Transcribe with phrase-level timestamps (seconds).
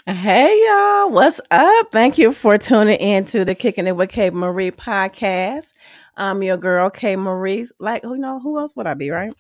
[0.07, 1.93] Hey y'all, what's up?
[1.93, 5.75] Thank you for tuning in to the Kicking It with K Marie podcast.
[6.17, 7.67] I'm your girl K Marie.
[7.81, 9.33] Like, who know who else would I be, right?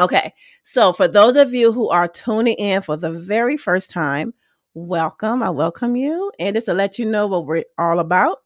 [0.00, 0.32] Okay,
[0.62, 4.32] so for those of you who are tuning in for the very first time,
[4.72, 5.42] welcome.
[5.42, 8.38] I welcome you, and just to let you know what we're all about.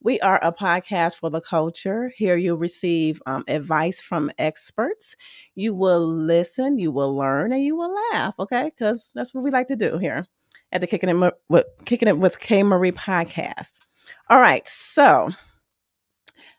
[0.00, 2.12] We are a podcast for the culture.
[2.16, 5.16] Here you'll receive um, advice from experts.
[5.56, 8.34] You will listen, you will learn, and you will laugh.
[8.38, 10.24] Okay, because that's what we like to do here
[10.70, 13.80] at the Kicking It with Kicking It with K Marie podcast.
[14.28, 15.30] All right, so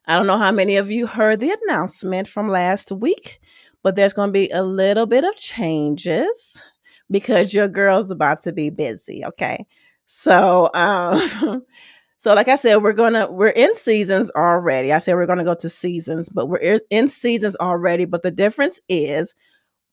[0.06, 3.40] I don't know how many of you heard the announcement from last week,
[3.84, 6.62] but there's going to be a little bit of changes
[7.10, 9.24] because your girl's about to be busy.
[9.26, 9.66] Okay,
[10.08, 11.64] so um,
[12.18, 14.94] so like I said, we're gonna we're in seasons already.
[14.94, 18.06] I said we're gonna go to seasons, but we're in- in seasons already.
[18.06, 19.34] But the difference is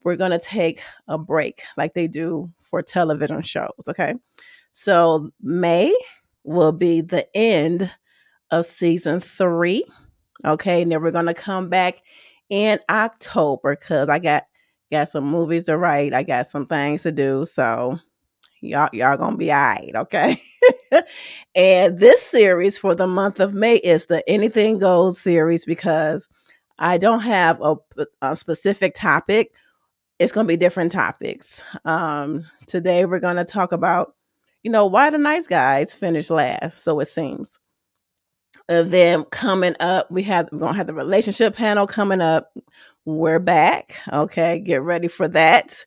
[0.04, 3.70] we're going to take a break like they do for television shows.
[3.88, 4.14] Okay.
[4.72, 5.94] So May
[6.44, 7.90] will be the end
[8.50, 9.84] of season three.
[10.44, 10.82] Okay.
[10.82, 12.02] And then we're going to come back
[12.50, 14.44] in October because I got
[14.90, 16.14] got some movies to write.
[16.14, 17.44] I got some things to do.
[17.44, 17.98] So
[18.60, 20.40] y'all y'all gonna be all right, okay?
[21.54, 26.28] and this series for the month of May is the Anything Goes series because
[26.78, 27.76] I don't have a,
[28.22, 29.52] a specific topic
[30.18, 31.62] it's to be different topics.
[31.84, 34.14] Um, today, we're to talk about,
[34.62, 36.78] you know, why the nice guys finish last.
[36.78, 37.58] So it seems.
[38.68, 42.52] And then coming up, we have we're to have the relationship panel coming up.
[43.04, 43.96] We're back.
[44.12, 45.84] Okay, get ready for that.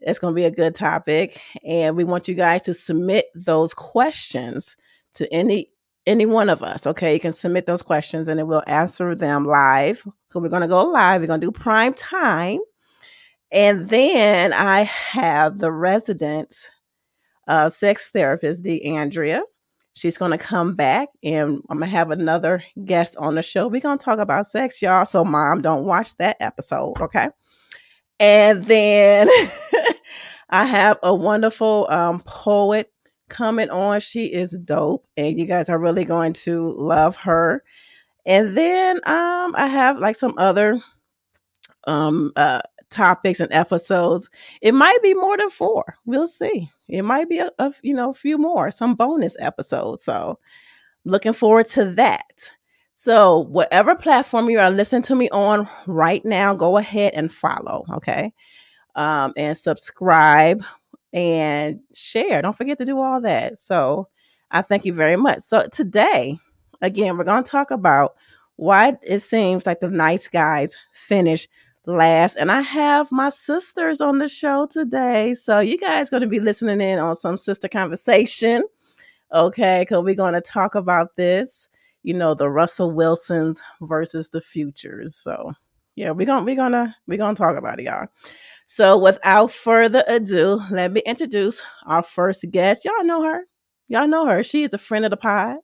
[0.00, 4.76] It's to be a good topic, and we want you guys to submit those questions
[5.14, 5.70] to any
[6.06, 6.86] any one of us.
[6.86, 10.06] Okay, you can submit those questions, and then we'll answer them live.
[10.28, 11.20] So we're to go live.
[11.20, 12.60] We're to do prime time
[13.50, 16.54] and then I have the resident
[17.46, 19.40] uh, sex therapist, DeAndrea.
[19.98, 23.66] She's going to come back and I'm going to have another guest on the show.
[23.66, 25.04] We're going to talk about sex, y'all.
[25.04, 27.28] So, mom, don't watch that episode, okay?
[28.20, 29.28] And then
[30.50, 32.92] I have a wonderful um, poet
[33.28, 33.98] coming on.
[33.98, 37.64] She is dope, and you guys are really going to love her.
[38.24, 40.78] And then um, I have like some other
[41.88, 42.60] um, uh,
[42.90, 44.30] topics and episodes.
[44.62, 45.94] It might be more than four.
[46.06, 46.70] We'll see.
[46.88, 50.02] It might be a, a you know a few more, some bonus episodes.
[50.04, 50.38] So
[51.04, 52.50] looking forward to that.
[52.94, 57.84] So whatever platform you are listening to me on right now, go ahead and follow.
[57.94, 58.32] Okay,
[58.94, 60.64] um, and subscribe
[61.12, 62.42] and share.
[62.42, 63.58] Don't forget to do all that.
[63.58, 64.08] So
[64.50, 65.40] I thank you very much.
[65.40, 66.38] So today,
[66.80, 68.16] again, we're going to talk about
[68.56, 71.46] why it seems like the nice guys finish
[71.88, 72.36] last.
[72.36, 75.34] And I have my sisters on the show today.
[75.34, 78.62] So you guys going to be listening in on some sister conversation.
[79.32, 81.68] Okay, because we're going to talk about this,
[82.02, 85.14] you know, the Russell Wilsons versus the futures.
[85.14, 85.52] So
[85.96, 88.06] yeah, we're gonna we're gonna we're gonna talk about it, y'all.
[88.66, 92.84] So without further ado, let me introduce our first guest.
[92.84, 93.40] Y'all know her.
[93.88, 94.44] Y'all know her.
[94.44, 95.56] She is a friend of the pod.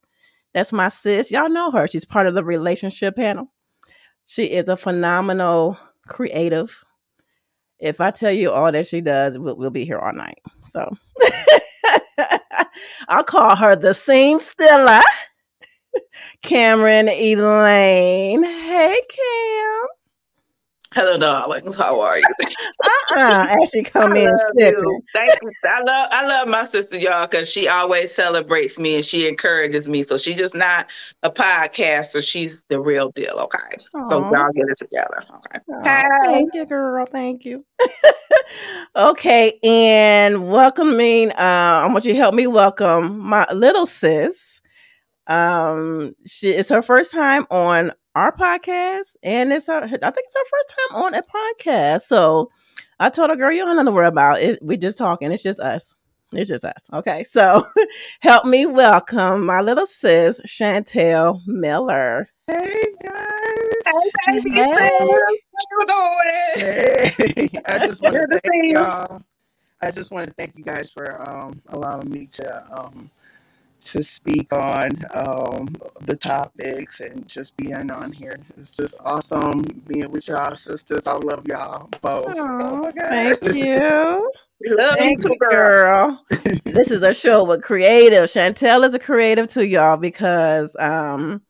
[0.53, 1.31] That's my sis.
[1.31, 1.87] Y'all know her.
[1.87, 3.53] She's part of the relationship panel.
[4.25, 6.85] She is a phenomenal creative.
[7.79, 10.39] If I tell you all that she does, we'll, we'll be here all night.
[10.67, 10.97] So
[13.09, 15.03] I'll call her the scene stiller,
[16.43, 18.45] Cameron Elaine.
[18.45, 19.87] Hey, Cam.
[20.95, 21.75] Hello, darlings.
[21.75, 22.25] How are you?
[22.85, 23.47] Uh-uh.
[23.51, 24.79] As she come in sipping.
[24.79, 25.03] you.
[25.13, 25.53] Thank you.
[25.65, 29.89] I love I love my sister, y'all, because she always celebrates me and she encourages
[29.89, 30.05] me.
[30.05, 30.87] So she's just not
[31.25, 32.23] a podcaster.
[32.23, 33.35] She's the real deal.
[33.41, 33.77] Okay.
[34.09, 35.25] So y'all get it together.
[35.81, 36.03] Okay.
[36.27, 37.07] Thank you, girl.
[37.07, 37.65] Thank you.
[38.97, 41.31] okay, and welcoming.
[41.31, 44.61] Uh, I want you to help me welcome my little sis.
[45.27, 49.83] Um, she it's her first time on our podcast, and it's her.
[49.83, 52.03] I think it's our first time on a podcast.
[52.03, 52.51] So
[53.01, 54.61] I told her, girl, you don't have to worry about it.
[54.63, 55.33] We just talking.
[55.33, 55.97] It's just us.
[56.33, 56.89] It's just us.
[56.93, 57.67] Okay, so
[58.21, 62.29] help me welcome my little sis, Chantel Miller.
[62.47, 63.31] Hey guys.
[64.27, 64.51] Hey, baby.
[64.53, 64.65] Hey.
[64.65, 65.29] How
[65.71, 66.29] you doing?
[66.57, 68.73] Hey, I just want to thank you.
[68.75, 69.23] y'all.
[69.83, 73.11] I just want to thank you guys for um, allowing me to um,
[73.85, 75.69] to speak on um,
[76.03, 78.37] the topics and just being on here.
[78.59, 81.07] It's just awesome being with y'all sisters.
[81.07, 82.35] I love y'all both.
[82.37, 82.95] Oh my God.
[83.09, 84.33] Thank you.
[84.61, 86.25] We love Thank you you, too, girl.
[86.31, 86.55] girl.
[86.65, 88.25] this is a show with creative.
[88.25, 91.43] Chantel is a creative too, y'all, because um,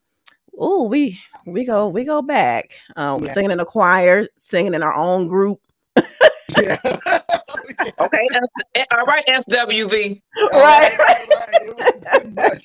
[0.59, 2.79] oh, we we go we go back.
[2.97, 3.33] Um, Yeah.
[3.33, 5.61] singing in a choir, singing in our own group.
[6.61, 6.81] Yeah.
[8.01, 8.27] Okay,
[8.75, 10.21] S- all right, SWV.
[10.53, 10.99] Right.
[10.99, 12.59] right.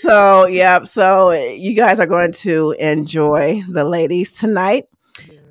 [0.00, 4.84] So, yeah, so you guys are going to enjoy the ladies tonight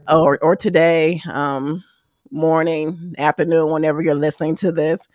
[0.09, 1.83] or or today, um,
[2.31, 5.07] morning, afternoon, whenever you're listening to this.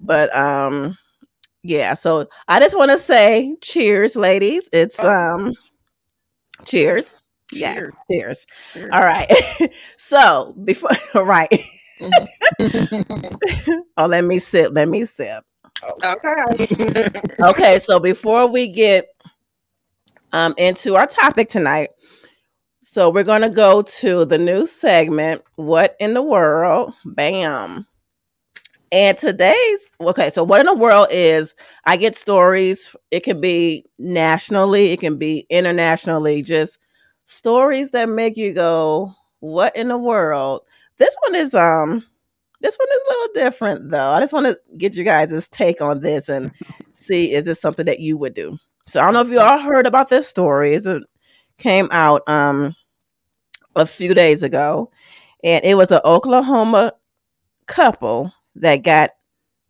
[0.00, 0.96] But um,
[1.62, 4.68] yeah, so I just want to say cheers, ladies.
[4.72, 5.54] It's um
[6.64, 7.22] cheers.
[7.52, 8.04] Yes, Cheers.
[8.10, 8.46] cheers.
[8.74, 8.92] Cheers.
[8.92, 9.26] All right.
[9.96, 11.48] so before right.
[13.96, 14.72] oh, let me sip.
[14.74, 15.44] Let me sip.
[16.04, 16.58] Okay.
[17.42, 19.08] Okay, so before we get
[20.32, 21.90] um into our topic tonight,
[22.82, 26.94] so we're gonna go to the new segment, What in the World?
[27.04, 27.86] Bam.
[28.92, 31.54] And today's okay, so what in the world is
[31.84, 32.94] I get stories.
[33.10, 36.78] It can be nationally, it can be internationally, just
[37.30, 40.62] stories that make you go, What in the world?
[40.98, 42.04] This one is um
[42.60, 44.10] this one is a little different though.
[44.10, 46.50] I just want to get you guys' take on this and
[46.90, 48.58] see is this something that you would do.
[48.86, 50.74] So I don't know if you all heard about this story.
[50.74, 51.00] It's a,
[51.58, 52.74] came out um
[53.76, 54.90] a few days ago,
[55.44, 56.92] and it was an Oklahoma
[57.66, 59.10] couple that got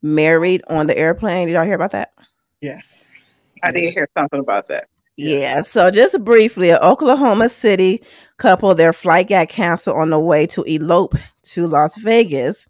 [0.02, 1.46] married on the airplane.
[1.46, 2.12] Did y'all hear about that?
[2.60, 3.06] yes.
[3.62, 4.88] I did hear something about that.
[5.20, 5.62] Yeah.
[5.62, 8.02] So just briefly, an Oklahoma City
[8.38, 12.68] couple, their flight got canceled on the way to elope to Las Vegas.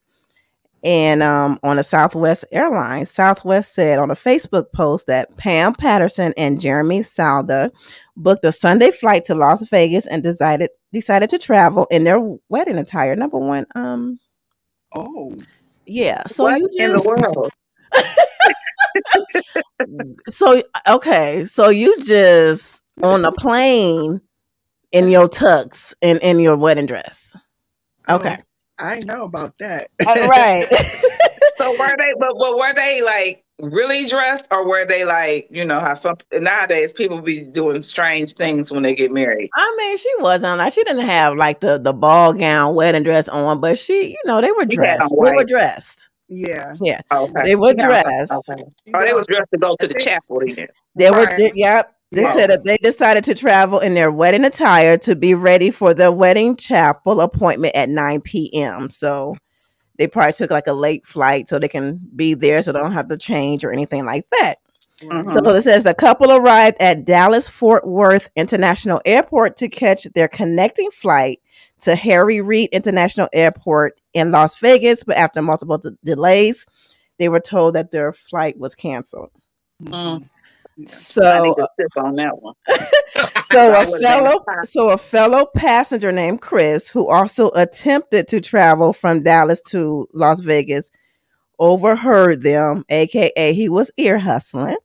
[0.82, 6.32] And um, on a Southwest Airlines, Southwest said on a Facebook post that Pam Patterson
[6.38, 7.70] and Jeremy Salda
[8.16, 12.18] booked a Sunday flight to Las Vegas and decided decided to travel in their
[12.48, 13.14] wedding attire.
[13.14, 14.18] Number one, um,
[14.94, 15.36] Oh.
[15.86, 16.26] yeah.
[16.26, 17.50] So what you in the world?
[20.28, 24.20] so okay, so you just on the plane
[24.92, 27.36] in your tux and in your wedding dress.
[28.08, 28.36] Okay.
[28.40, 29.88] Oh, I know about that.
[30.06, 30.66] Uh, right.
[31.60, 32.14] So were they?
[32.18, 36.16] But, but were they like really dressed, or were they like you know how some
[36.32, 39.50] nowadays people be doing strange things when they get married?
[39.54, 43.28] I mean, she wasn't like she didn't have like the the ball gown wedding dress
[43.28, 45.14] on, but she, you know, they were She had on dressed.
[45.22, 46.09] They were dressed.
[46.30, 47.00] Yeah.
[47.12, 48.32] Okay, They were dressed.
[48.32, 48.62] Okay.
[48.94, 50.68] Oh, they was dressed to go to the chapel then.
[50.94, 51.24] They were.
[51.24, 51.36] Right.
[51.36, 51.94] they- yep.
[52.12, 52.32] They Wow.
[52.34, 56.10] said that they decided to travel in their wedding attire to be ready for their
[56.10, 58.90] wedding chapel appointment at 9 p.m.
[58.90, 59.36] So
[59.96, 62.90] they probably took like a late flight so they can be there so they don't
[62.92, 64.56] have to change or anything like that.
[65.02, 65.30] Mhm.
[65.30, 70.26] So it says the couple arrived at Dallas Fort Worth International Airport to catch their
[70.26, 71.38] connecting flight
[71.80, 76.66] to Harry Reid International Airport in Las Vegas, but after multiple d- delays,
[77.18, 79.30] they were told that their flight was canceled.
[79.82, 80.24] Mm.
[80.86, 82.54] So, need to sip on that one.
[83.46, 88.40] so I a would've fellow, so a fellow passenger named Chris, who also attempted to
[88.40, 90.90] travel from Dallas to Las Vegas,
[91.58, 92.84] overheard them.
[92.88, 94.76] AKA, he was ear hustling.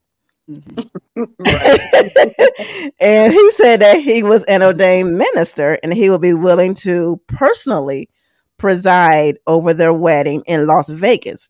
[0.49, 0.89] Mhm.
[2.99, 7.19] and he said that he was an ordained minister and he would be willing to
[7.27, 8.09] personally
[8.57, 11.49] preside over their wedding in Las Vegas.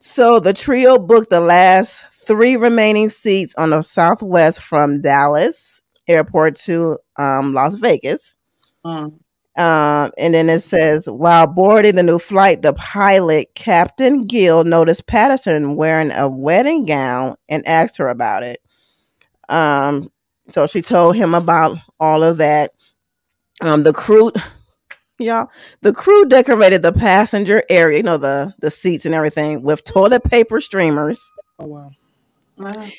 [0.00, 6.56] So the trio booked the last three remaining seats on the Southwest from Dallas airport
[6.56, 8.36] to um, Las Vegas.
[8.84, 9.18] Mm.
[9.56, 15.06] Um, and then it says, while boarding the new flight, the pilot, Captain Gill, noticed
[15.06, 18.58] Patterson wearing a wedding gown and asked her about it.
[19.48, 20.10] Um,
[20.48, 22.72] so she told him about all of that.
[23.60, 24.32] Um, the crew,
[25.18, 25.50] y'all,
[25.82, 30.24] the crew decorated the passenger area, you know, the the seats and everything with toilet
[30.24, 31.90] paper streamers Oh wow.
[32.58, 32.92] Mm.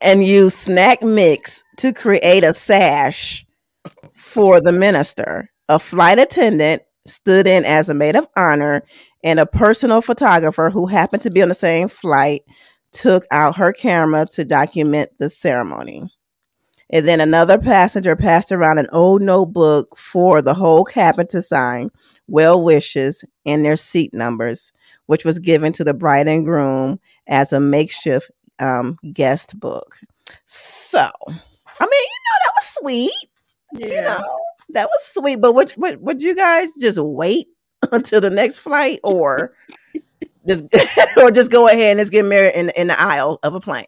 [0.00, 3.46] and used snack mix to create a sash
[4.14, 5.49] for the minister.
[5.70, 8.82] A flight attendant stood in as a maid of honor,
[9.22, 12.42] and a personal photographer who happened to be on the same flight
[12.90, 16.12] took out her camera to document the ceremony.
[16.92, 21.90] And then another passenger passed around an old notebook for the whole cabin to sign
[22.26, 24.72] well wishes and their seat numbers,
[25.06, 26.98] which was given to the bride and groom
[27.28, 30.00] as a makeshift um, guest book.
[30.46, 33.12] So, I mean, you know, that was sweet.
[33.72, 34.40] You know,
[34.74, 35.40] that was sweet.
[35.40, 37.48] But would, would, would you guys just wait
[37.92, 39.54] until the next flight or
[40.46, 40.64] just
[41.16, 43.86] or just go ahead and just get married in in the aisle of a plane.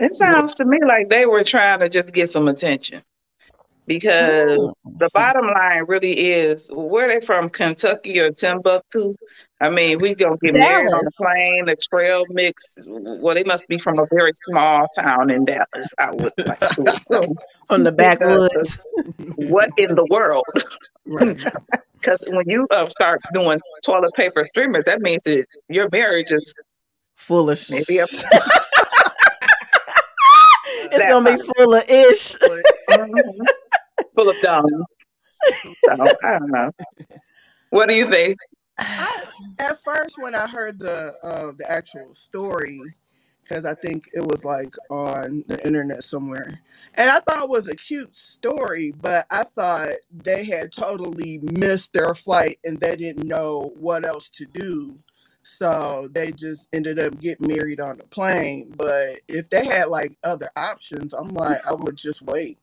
[0.00, 3.02] It sounds to me like they were trying to just get some attention
[3.88, 4.72] because Mm.
[4.98, 9.14] the bottom line really is where they from Kentucky or Timbuktu.
[9.60, 11.16] I mean, we gonna get married on a Dallas.
[11.16, 12.62] plane, a trail mix.
[12.86, 15.88] Well, they must be from a very small town in Dallas.
[15.98, 17.34] I would like to assume.
[17.68, 18.78] From the backwoods.
[19.36, 20.44] What in the world?
[21.04, 26.54] Because when you uh, start doing toilet paper streamers, that means that your marriage is
[27.16, 28.04] Full of Maybe a-
[30.90, 32.36] It's gonna be full of ish.
[34.14, 34.84] Full of dung.
[35.84, 36.70] So I don't know.
[37.70, 38.36] What do you think?
[38.78, 39.24] I,
[39.58, 42.80] at first, when I heard the uh, the actual story,
[43.42, 46.60] because I think it was like on the internet somewhere,
[46.94, 51.92] and I thought it was a cute story, but I thought they had totally missed
[51.92, 54.98] their flight and they didn't know what else to do.
[55.42, 58.74] So they just ended up getting married on the plane.
[58.76, 62.58] But if they had like other options, I'm like, I would just wait.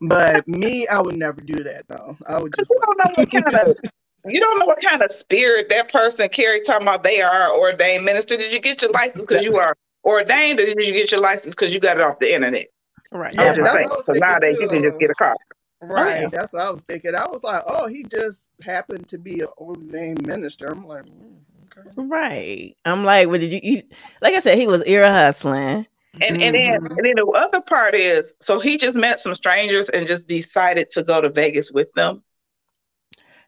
[0.00, 2.16] But me, I would never do that though.
[2.28, 3.76] I would just You don't know what kind of
[4.28, 8.04] you don't know what kind of spirit that person carry talking about they are ordained
[8.04, 8.36] minister.
[8.36, 11.54] Did you get your license because you are ordained or did you get your license
[11.54, 12.68] because you got it off the internet?
[13.12, 13.34] Right.
[13.34, 13.84] Yeah, I'm just that's saying.
[13.84, 15.36] what I was So thinking nowadays you can just get a car.
[15.80, 16.22] Right.
[16.22, 16.28] yeah.
[16.30, 17.14] That's what I was thinking.
[17.14, 20.66] I was like, oh, he just happened to be an ordained minister.
[20.66, 21.38] I'm like, mm,
[21.76, 21.88] okay.
[21.96, 22.76] Right.
[22.84, 23.82] I'm like, what did you, you
[24.22, 25.86] like I said, he was ear hustling.
[26.14, 26.96] And and then Mhm.
[26.96, 30.90] and then the other part is so he just met some strangers and just decided
[30.90, 32.22] to go to Vegas with them.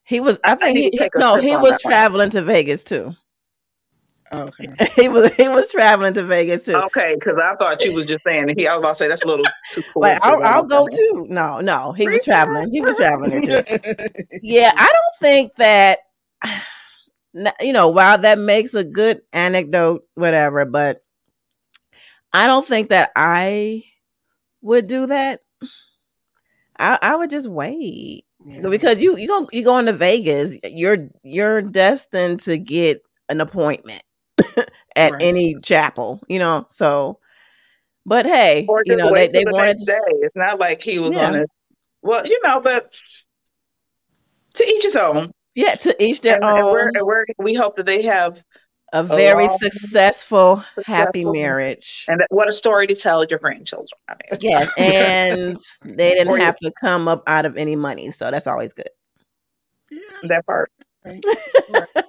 [0.05, 1.79] He was I think need he, to take a no, he was one.
[1.93, 3.15] traveling to Vegas too.
[4.33, 4.69] Okay.
[4.97, 6.77] he was he was traveling to Vegas too.
[6.77, 8.69] Okay, because I thought you was just saying that he.
[8.69, 10.03] I was about to say that's a little too cool.
[10.03, 11.27] Like I'll, I'll go too.
[11.29, 12.71] No, no, he was traveling.
[12.73, 13.63] He was traveling too.
[14.43, 16.01] Yeah, I don't think that
[17.61, 21.03] you know, while that makes a good anecdote, whatever, but
[22.33, 23.85] I don't think that I
[24.63, 25.41] would do that.
[26.79, 28.61] I, I would just wait Yeah.
[28.69, 34.03] because you you go you going to Vegas, you're you're destined to get an appointment
[34.97, 35.21] at Right.
[35.21, 36.67] any chapel, you know.
[36.71, 37.19] So,
[38.07, 39.99] but hey, Or you know they they the wanted day.
[40.23, 41.27] It's not like he was Yeah.
[41.27, 41.45] on a.
[42.03, 42.93] Well, you know, but
[44.55, 45.31] to each his own.
[45.55, 46.91] yeah to each their And, and we're, own.
[46.95, 48.43] and we're, we hope that they have.
[48.93, 52.07] A very long, successful, happy marriage.
[52.09, 53.89] And what a story to tell your grandchildren.
[54.09, 58.31] I mean, Yes, and they didn't have to come up out of any money, so
[58.31, 58.89] that's always good.
[59.91, 60.01] Yeah.
[60.25, 60.71] that part.
[61.05, 61.25] Right.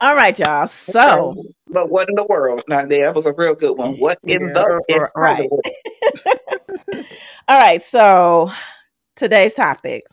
[0.00, 0.66] All right, y'all.
[0.66, 2.62] So, but what in the world?
[2.68, 3.94] Now, that was a real good one.
[3.98, 4.52] What in Yeah.
[4.54, 4.80] the R-
[5.16, 5.40] right.
[5.40, 7.06] entire world?
[7.48, 7.82] all right.
[7.82, 8.50] So,
[9.16, 10.04] today's topic.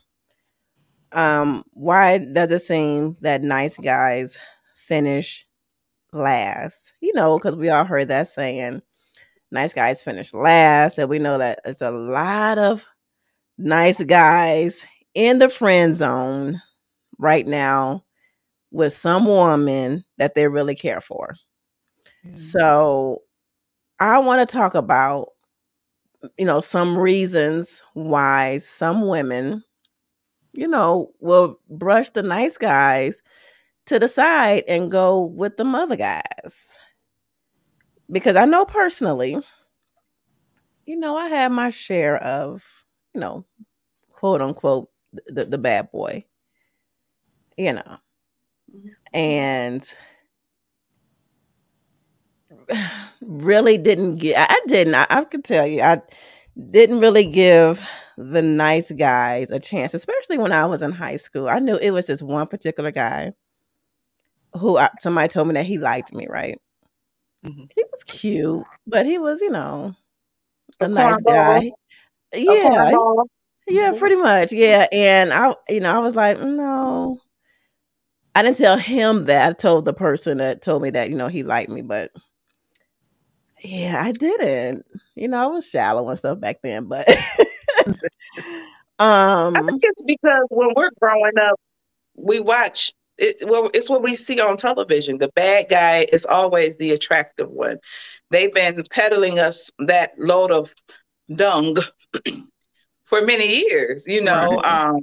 [1.11, 4.37] Um, why does it seem that nice guys
[4.75, 5.46] finish
[6.17, 6.93] last?
[7.01, 8.81] You know, because we all heard that saying,
[9.51, 12.85] "Nice guys finish last," and we know that it's a lot of
[13.57, 16.61] nice guys in the friend zone
[17.19, 18.03] right now
[18.71, 21.35] with some woman that they really care for.
[22.33, 23.23] So
[23.99, 25.29] I want to talk about
[26.37, 29.63] you know some reasons why some women
[30.53, 33.21] you know will brush the nice guys
[33.87, 36.77] to the side and go with the other guys.
[38.09, 39.37] Because I know personally
[40.87, 42.65] you know I have my share of
[43.13, 43.45] you know
[44.11, 44.89] quote unquote
[45.27, 46.25] the, the bad boy
[47.57, 47.97] you know.
[48.75, 48.89] Mm-hmm.
[49.13, 49.93] And
[53.21, 56.01] really didn't get i didn't I, I could tell you i
[56.69, 57.81] didn't really give
[58.17, 61.47] the nice guys a chance especially when i was in high school.
[61.49, 63.33] I knew it was this one particular guy
[64.57, 66.59] who I, somebody told me that he liked me right
[67.45, 67.69] Mhm.
[67.75, 69.95] he was cute but he was you know
[70.79, 71.71] a, A nice guy
[72.33, 72.91] A yeah
[73.67, 74.51] yeah, pretty much.
[74.53, 74.87] Yeah.
[74.91, 77.19] And I, you know, I was like, no.
[78.35, 79.49] I didn't tell him that.
[79.49, 82.11] I told the person that told me that, you know, he liked me, but
[83.63, 84.85] yeah, I didn't.
[85.15, 87.07] You know, I was shallow and stuff back then, but
[88.37, 88.61] I
[88.99, 91.59] um think it's because when we're growing up,
[92.15, 93.43] we watch it.
[93.47, 95.17] Well, it's what we see on television.
[95.17, 97.77] The bad guy is always the attractive one.
[98.31, 100.73] They've been peddling us that load of
[101.33, 101.77] dung
[103.05, 104.05] for many years.
[104.07, 104.89] You know, Right.
[104.89, 104.99] um,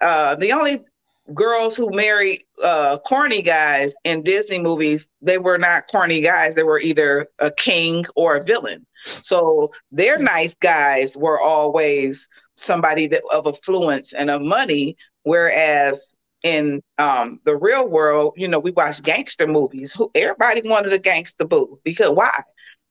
[0.00, 0.84] uh, the only
[1.32, 6.54] girls who marry uh, corny guys in Disney movies, they were not corny guys.
[6.54, 8.84] They were either a king or a villain.
[9.20, 16.14] So their nice guys were always somebody that of affluence and of money, whereas
[16.44, 19.92] in um the real world, you know, we watch gangster movies.
[19.92, 22.30] Who everybody wanted a gangster boo because why?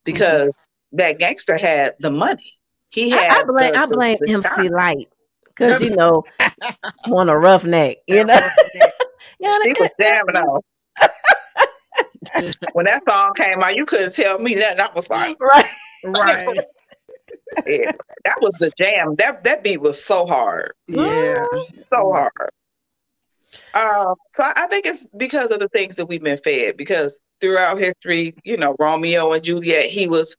[0.03, 0.49] Because
[0.91, 2.53] that gangster had the money.
[2.89, 3.31] He had.
[3.31, 4.71] I, I blame the- I blame the MC shine.
[4.71, 5.09] Lyte
[5.45, 6.23] because you know
[7.07, 8.39] want a roughneck, you know.
[9.39, 10.61] Yeah, She was jamming on.
[12.71, 14.79] when that song came out, you couldn't tell me that.
[14.79, 15.65] I was like, right.
[16.05, 16.59] right.
[17.67, 17.91] yeah,
[18.23, 19.15] that was the jam.
[19.17, 20.71] That that beat was so hard.
[20.87, 21.45] Yeah.
[21.89, 22.31] so hard.
[23.73, 26.77] Um, so I, I think it's because of the things that we've been fed.
[26.77, 30.35] Because throughout history, you know, Romeo and Juliet, he was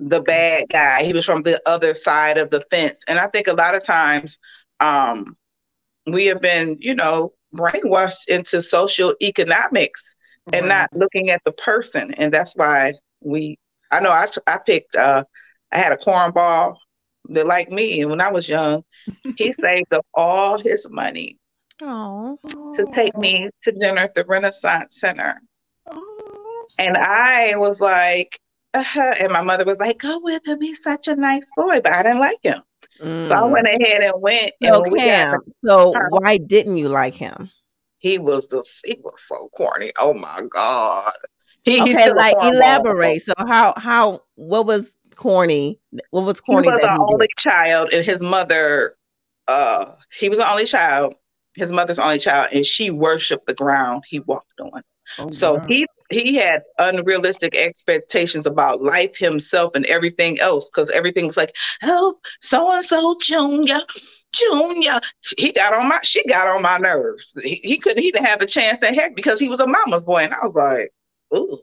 [0.00, 1.04] the bad guy.
[1.04, 3.84] He was from the other side of the fence, and I think a lot of
[3.84, 4.38] times,
[4.80, 5.36] um,
[6.06, 10.14] we have been, you know, brainwashed into social economics
[10.52, 13.58] and not looking at the person, and that's why we.
[13.90, 14.96] I know I I picked.
[14.96, 15.24] Uh,
[15.72, 16.76] I had a cornball
[17.30, 18.82] that like me, and when I was young,
[19.36, 21.38] he saved up all his money
[21.82, 22.38] Oh.
[22.74, 25.40] to take me to dinner at the Renaissance Center.
[25.90, 26.66] Oh.
[26.78, 28.38] And I was like,
[28.74, 29.14] uh-huh.
[29.20, 30.60] and my mother was like, go with him.
[30.60, 31.80] He's such a nice boy.
[31.80, 32.62] But I didn't like him.
[33.00, 33.50] So I Mm.
[33.50, 34.52] went ahead and went.
[34.60, 37.50] And So when we got so why didn't you like him?
[37.98, 39.90] he was the he was so corny.
[39.98, 41.10] Oh my God.
[41.62, 42.54] He, he's Okay, like cornball.
[42.54, 43.22] elaborate.
[43.22, 45.80] So how how what was corny?
[46.10, 46.68] What was corny?
[46.68, 47.36] He was that the only did?
[47.38, 48.94] child, and his mother,
[49.48, 51.14] uh, he was the only child.
[51.56, 54.82] His mother's only child, and she worshipped the ground he walked on.
[55.18, 55.64] Oh, So wow.
[55.68, 61.54] he he had unrealistic expectations about life himself and everything else because everything was like,
[61.80, 63.80] help so and so Junior,
[64.32, 65.00] Junior.
[65.38, 67.34] He got on my she got on my nerves.
[67.42, 70.02] He, he couldn't he didn't have a chance in heck because he was a mama's
[70.02, 70.24] boy.
[70.24, 70.90] And I was like,
[71.36, 71.58] ooh.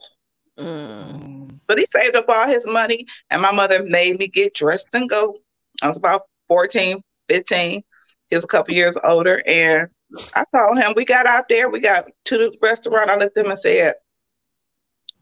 [0.59, 1.21] Mm.
[1.23, 1.59] Mm.
[1.67, 5.09] But he saved up all his money and my mother made me get dressed and
[5.09, 5.35] go.
[5.81, 7.83] I was about 14, 15.
[8.31, 9.43] He was a couple years older.
[9.45, 9.89] And
[10.33, 13.09] I told him, we got out there, we got to the restaurant.
[13.09, 13.93] I looked at him and said,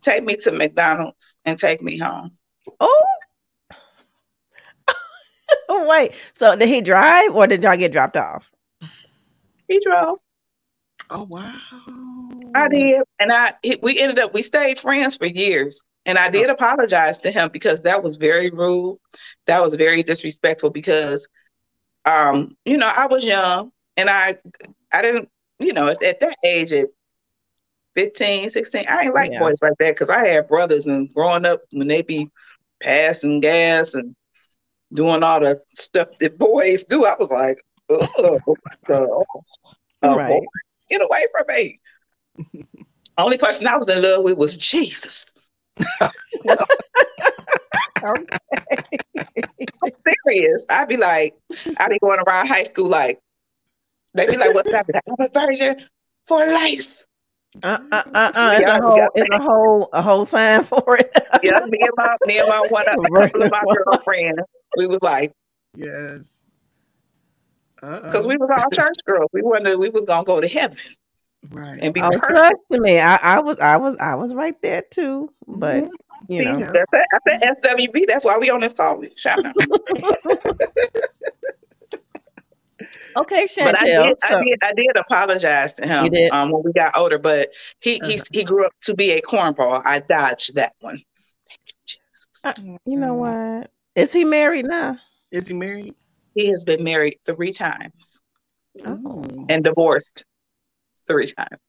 [0.01, 2.31] take me to McDonald's and take me home.
[2.79, 3.05] Oh.
[5.89, 6.13] Wait.
[6.33, 8.51] So did he drive or did y'all get dropped off?
[9.67, 10.19] He drove.
[11.09, 12.51] Oh wow.
[12.55, 13.01] I did.
[13.19, 15.81] And I he- we ended up we stayed friends for years.
[16.05, 16.53] And I did oh.
[16.53, 18.99] apologize to him because that was very rude.
[19.47, 21.27] That was very disrespectful because
[22.09, 24.37] um, you know, I was young and I
[24.93, 26.87] I didn't, you know, at, at that age at
[27.95, 29.39] 15, 16, I ain't like Yeah.
[29.39, 32.27] boys like that because I had brothers and growing up when they be
[32.81, 34.15] passing gas and
[34.93, 38.39] doing all the stuff that boys do, I was like, oh,
[40.03, 40.25] oh, Right.
[40.25, 40.45] boy,
[40.89, 41.79] get away from me.
[43.17, 45.25] Only person I was in love with was Jesus.
[48.03, 48.25] I'm
[50.25, 50.65] serious.
[50.69, 51.35] I'd be like,
[51.77, 53.19] I'd be going around high school like,
[54.13, 54.85] they'd be like, what's that?
[55.07, 55.85] I'm a virgin
[56.25, 57.05] for life.
[57.63, 58.55] Uh uh uh uh.
[58.57, 61.11] It's a whole it's a whole a whole sign for it.
[61.41, 64.37] Yeah, me and my me and my one a couple of my girlfriends,
[64.77, 65.33] we was like,
[65.75, 66.45] Yes.
[67.81, 69.29] Because we was all church girls.
[69.33, 70.77] We wanted we was gonna go to heaven
[71.51, 71.79] right.
[71.81, 75.29] and be Oh, trust me, I, I was I was I was right there too.
[75.47, 75.85] But
[76.27, 77.07] you See, know, that's it.
[77.13, 78.05] I said SWV.
[78.07, 79.01] That's why we on this call.
[79.17, 79.55] Shout out.
[83.17, 86.31] okay, But I did, so- I did, I did apologize to him did?
[86.31, 87.17] um, when we got older.
[87.17, 87.49] But
[87.79, 89.81] he he he grew up to be a cornball.
[89.85, 90.99] I dodged that one.
[92.43, 93.59] Thank you, know Mm.
[93.59, 93.71] what?
[93.95, 94.97] Is he married now?
[95.31, 95.93] Is he married?
[96.35, 98.21] He has been married three times
[98.85, 99.23] Oh.
[99.49, 100.23] And divorced
[101.09, 101.59] three times.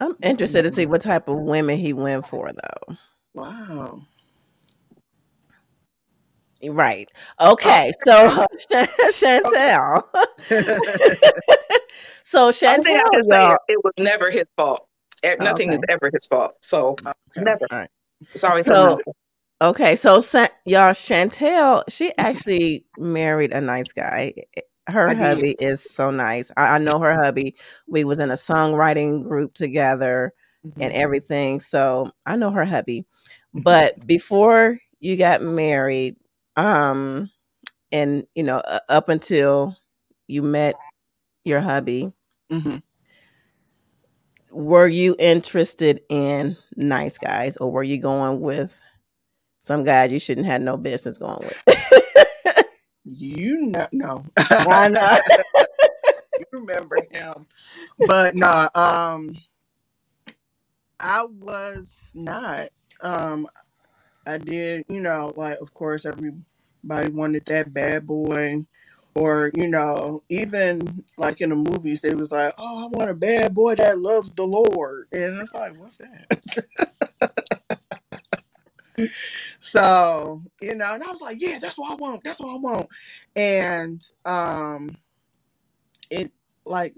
[0.00, 2.96] I'm interested to see what type of women he went for, though.
[3.34, 4.02] Wow.
[6.62, 7.10] Right.
[7.40, 7.92] Okay.
[8.06, 8.06] Oh.
[8.06, 8.46] So uh,
[9.10, 10.02] Chantel.
[12.22, 13.58] so One thing I Chantel, say y'all.
[13.68, 14.86] it was never his fault.
[15.40, 16.54] Nothing is ever his fault.
[16.62, 17.42] So Okay.
[17.44, 17.66] never.
[17.70, 17.90] All right.
[18.34, 19.00] It's always So-
[19.62, 20.14] Okay, so
[20.64, 24.32] y'all, Chantel, she actually married a nice guy.
[24.90, 25.38] Her I did.
[25.38, 26.50] hubby is so nice.
[26.56, 27.54] I, I know her hubby.
[27.88, 30.32] We was in a songwriting group together
[30.78, 33.06] and everything, so I know her hubby.
[33.54, 36.16] But before you got married,
[36.56, 37.30] um,
[37.92, 39.76] and you know, uh, up until
[40.28, 40.76] you met
[41.44, 42.12] your hubby,
[42.50, 42.82] Mhm.
[44.50, 48.80] were you interested in nice guys, or were you going with
[49.60, 51.62] some guys you shouldn't have no business going with?
[53.04, 54.24] You know, no.
[54.36, 55.18] I know.
[56.38, 57.46] you remember him,
[58.06, 58.68] but no.
[58.74, 59.36] Um,
[61.00, 62.68] I was not.
[63.02, 63.46] Um,
[64.26, 64.84] I did.
[64.88, 68.64] You know, like of course everybody wanted that bad boy,
[69.14, 73.14] or you know, even like in the movies, they was like, "Oh, I want a
[73.14, 76.92] bad boy that loves the Lord," and it's like, what's that?
[79.60, 82.22] so you know, and I was like, "Yeah, that's what I want.
[82.24, 82.88] That's what I want,"
[83.36, 84.96] and um,
[86.10, 86.32] it
[86.64, 86.94] like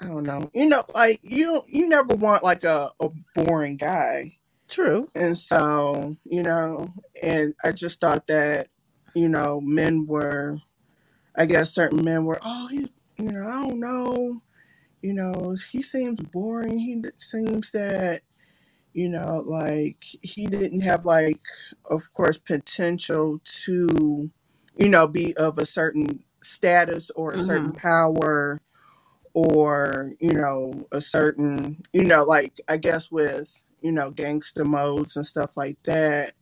[0.00, 4.32] I don't know, you know, like you you never want like a, a boring guy.
[4.68, 5.10] True.
[5.14, 6.88] And so, you know,
[7.22, 8.68] and I just thought that,
[9.14, 10.58] you know, men were,
[11.36, 14.42] I guess certain men were, oh, he, you know, I don't know,
[15.02, 16.78] you know, he seems boring.
[16.78, 18.22] He seems that,
[18.94, 21.42] you know, like he didn't have, like,
[21.90, 24.30] of course, potential to,
[24.76, 27.76] you know, be of a certain status or a certain Mhm.
[27.76, 28.60] power
[29.34, 35.16] or you know a certain you know like i guess with you know gangster modes
[35.16, 36.32] and stuff like that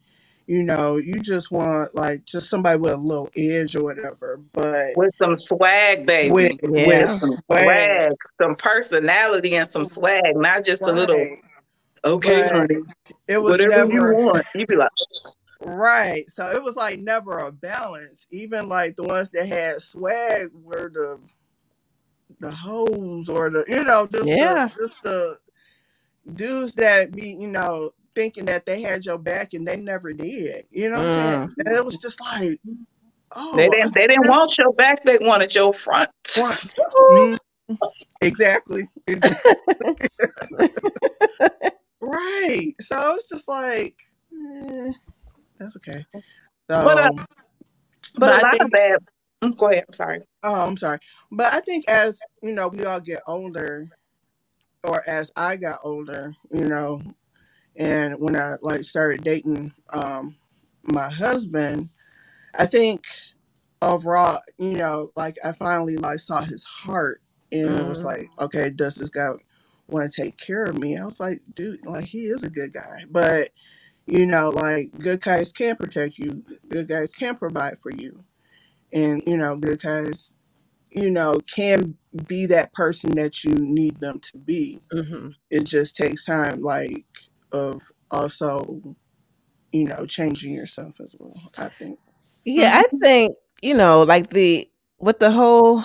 [0.46, 4.96] you know you just want like just somebody with a little edge or whatever but
[4.96, 6.32] With some swag, baby.
[6.32, 7.06] with Yeah.
[7.06, 11.38] with Some swag swag, some personality and some swag, not just a little, right
[12.04, 12.76] okay, but honey,
[13.28, 14.46] it was whatever you want.
[14.54, 14.90] You be like,
[15.62, 20.48] right so it was like never a balance even like the ones that had swag
[20.54, 21.18] were the
[22.40, 24.68] the hoes or the you know just Yeah.
[24.68, 25.38] the just the
[26.34, 30.64] dudes that be you know thinking that they had your back and they never did
[30.70, 31.52] you know what i'm saying Mm.
[31.66, 32.60] and it was just like
[33.36, 36.10] oh they didn't, they didn't want your back, they wanted your front.
[36.38, 36.74] want
[37.10, 37.38] Mhm.
[38.22, 38.88] exactly
[42.10, 43.96] right so I was just like
[44.32, 44.92] eh,
[45.58, 46.04] that's okay
[46.70, 47.10] so But, uh,
[48.14, 48.98] But, but a i lot think of bad.
[49.42, 49.84] Mm, Go ahead.
[49.88, 50.20] I'm sorry.
[50.42, 50.98] Oh, I'm sorry.
[51.30, 53.88] But I think as, you know, we all get older,
[54.84, 57.02] or as I got older, you know,
[57.76, 60.36] and when I like started dating um
[60.84, 61.90] my husband,
[62.54, 63.04] I think
[63.82, 68.04] overall, you know, like I finally like saw his heart and it was Mm.
[68.04, 69.30] like, okay, does this guy
[69.92, 70.96] want to take care of me?
[70.96, 73.04] I was like, dude, like he is a good guy.
[73.10, 73.50] But,
[74.06, 78.24] you know, like good guys can protect you, good guys can provide for you.
[78.92, 80.32] And, you know, good guys
[80.90, 84.80] you know, can be that person that you need them to be.
[84.92, 85.34] Mhm.
[85.50, 87.04] It just takes time, like,
[87.52, 88.96] of also,
[89.72, 91.98] you know, changing yourself as well, I think.
[92.44, 95.82] Yeah, I think, you know, like the with the whole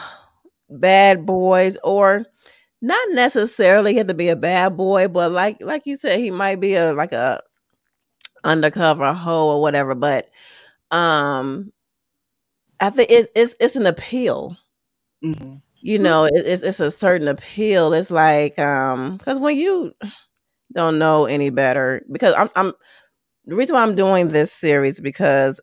[0.69, 2.25] bad boys or
[2.85, 6.59] not necessarily have to be a bad boy, but like like you said, he might
[6.59, 7.41] be a like a
[8.43, 10.29] undercover hoe or whatever, but
[10.91, 11.71] um
[12.79, 14.57] I think it's it's it's an appeal.
[15.21, 17.93] hmm You know, it, it's it's a certain appeal.
[17.93, 19.93] It's like um because when you
[20.73, 22.73] don't know any better, because I'm I'm
[23.45, 25.59] the reason why I'm doing this series because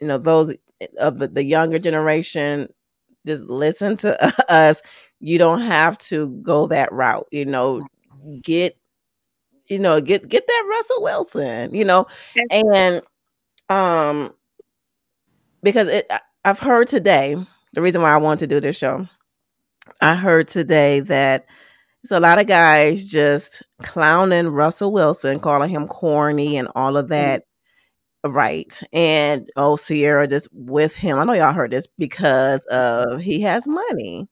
[0.00, 0.54] you know those
[0.98, 2.68] of the, the younger generation
[3.26, 4.82] just listen to us.
[5.20, 7.26] You don't have to go that route.
[7.32, 7.82] You know,
[8.42, 8.76] get
[9.68, 11.74] you know get get that Russell Wilson.
[11.74, 12.06] You know,
[12.50, 13.02] and
[13.70, 14.34] um
[15.62, 16.10] because it
[16.44, 17.36] I've heard today
[17.72, 19.06] the reason why I want to do this show.
[20.00, 21.46] I heard today that
[22.02, 27.08] there's a lot of guys just clowning Russell Wilson, calling him corny and all of
[27.08, 27.44] that.
[28.24, 28.80] Right.
[28.92, 31.18] And oh, Ciara just with him.
[31.18, 34.28] I know y'all heard this because of he has money.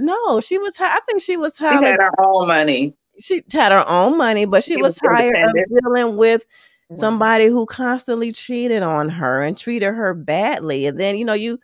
[0.00, 0.76] No, she was.
[0.80, 2.96] I think she was She had her own money.
[3.18, 6.46] She had her own money, but she She was was tired of dealing with
[6.92, 10.86] somebody who constantly cheated on her and treated her badly.
[10.86, 11.58] And then you know you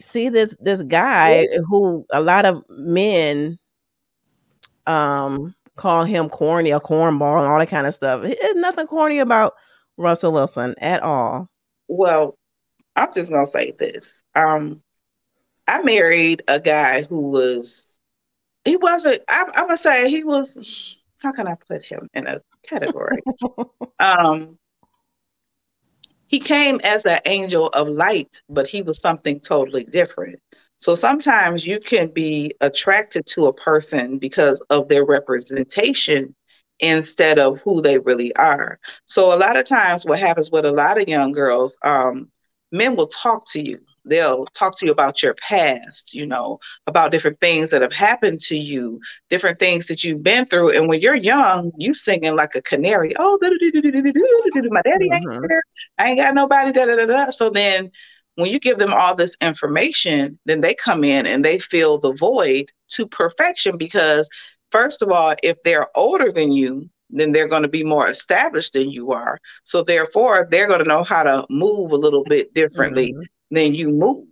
[0.00, 3.58] see this this guy who a lot of men
[4.86, 8.22] um call him corny a cornball and all that kind of stuff.
[8.22, 9.54] There's nothing corny about
[9.96, 11.48] Russell Wilson at all.
[11.86, 12.36] Well,
[12.96, 14.22] I'm just gonna say this.
[14.34, 14.82] Um,
[15.68, 17.96] I married a guy who was
[18.64, 22.40] he wasn't I, I would say he was how can I put him in a
[22.68, 23.22] category?
[24.00, 24.58] um
[26.28, 30.40] he came as an angel of light, but he was something totally different.
[30.76, 36.34] So sometimes you can be attracted to a person because of their representation
[36.80, 38.78] instead of who they really are.
[39.06, 42.30] So a lot of times what happens with a lot of young girls, um,
[42.72, 43.80] men will talk to you.
[44.04, 48.40] They'll talk to you about your past, you know, about different things that have happened
[48.42, 50.76] to you, different things that you've been through.
[50.76, 53.12] And when you're young, you singing like a canary.
[53.18, 55.48] Oh, my daddy ain't Mhm.
[55.48, 55.62] there.
[55.98, 56.72] I ain't got nobody.
[56.72, 57.30] Da, da, da, da.
[57.30, 57.90] So then
[58.36, 62.12] when you give them all this information, then they come in and they fill the
[62.12, 64.28] void to perfection because,
[64.70, 68.72] first of all, if they're older than you, then they're going to be more established
[68.74, 69.38] than you are.
[69.64, 73.26] So therefore, they're going to know how to move a little bit differently Mhm.
[73.50, 74.26] than you move.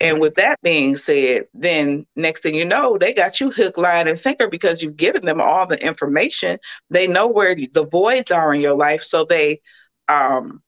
[0.00, 4.08] And with that being said, then next thing you know, they got you hook, line,
[4.08, 6.58] and sinker because you've given them all the information.
[6.90, 9.60] They know where the voids are in your life, so they
[10.08, 10.62] um,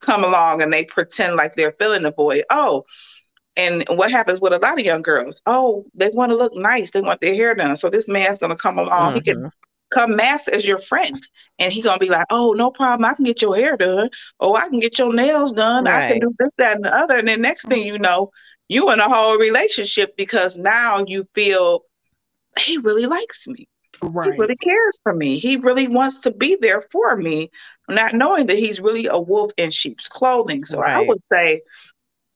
[0.00, 2.44] come along and they pretend like they're filling the void.
[2.50, 2.84] Oh,
[3.56, 5.40] and what happens with a lot of young girls?
[5.46, 6.90] Oh, they want to look nice.
[6.90, 7.76] They want their hair done.
[7.76, 9.12] So this man's gonna come along.
[9.12, 9.50] He can Mhm.
[9.90, 11.26] Come mask as your friend,
[11.58, 13.04] and he gonna be like, "Oh, no problem.
[13.04, 14.10] I can get your hair done.
[14.40, 15.86] Oh, I can get your nails done.
[15.86, 18.02] I can do this, that, and the other." And then next thing you mm-hmm.
[18.02, 18.30] know,
[18.68, 21.84] you in a whole relationship because now you feel
[22.58, 23.66] he really likes me.
[24.02, 24.32] Right.
[24.32, 25.38] He really cares for me.
[25.38, 27.50] He really wants to be there for me,
[27.88, 30.64] not knowing that he's really a wolf in sheep's clothing.
[30.64, 31.62] So I would say,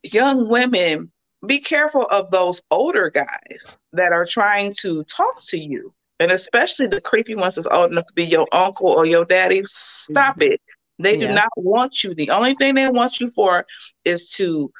[0.02, 1.12] young women,
[1.46, 5.92] be careful of those older guys that are trying to talk to you.
[6.22, 9.62] And especially the creepy ones that's old enough to be your uncle or your daddy.
[9.66, 10.60] Stop it.
[10.98, 12.14] They do not want you.
[12.14, 13.66] The only thing they want you for
[14.04, 14.70] is to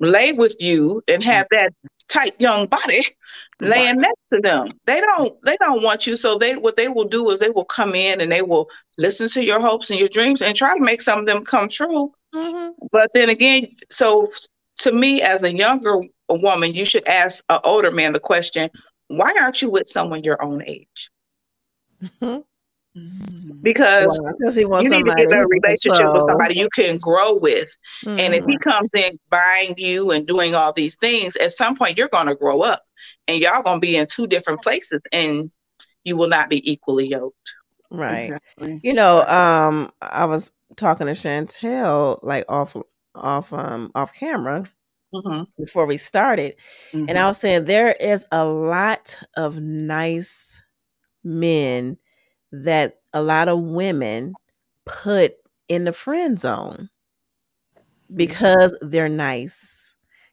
[0.00, 1.72] lay with you and have that
[2.08, 3.00] tight young body
[3.60, 3.98] laying Right.
[3.98, 4.68] next to them.
[4.86, 6.16] They don't they don't want you.
[6.16, 9.28] So they what they will do is they will come in and they will listen
[9.30, 12.12] to your hopes and your dreams and try to make some of them come true.
[12.34, 12.72] Mhm.
[12.92, 14.28] But then again, so
[14.80, 18.70] to me as a younger woman, you should ask an older man the question,
[19.08, 21.10] why aren't you with someone your own age?
[22.02, 22.44] Mhm.
[23.62, 26.56] Because Well, he wants you need to get in a who can relationship with somebody
[26.56, 27.70] you can grow with.
[28.06, 31.96] And if he comes in buying you and doing all these things, at some point
[31.96, 32.82] you're going to grow up
[33.26, 35.50] and y'all going to be in two different places and
[36.04, 37.52] you will not be equally yoked.
[37.90, 38.24] right.
[38.24, 38.80] Exactly.
[38.82, 42.76] You know, um, I was talking to Chantel like off
[43.14, 44.64] off um off camera
[45.14, 45.46] Mhm.
[45.58, 46.54] before we started,
[47.06, 50.60] and I was saying there is a lot of nice
[51.24, 51.98] men
[52.52, 54.38] that a lot of women
[54.86, 55.34] put
[55.68, 56.90] in the friend zone
[58.14, 59.74] because they're nice.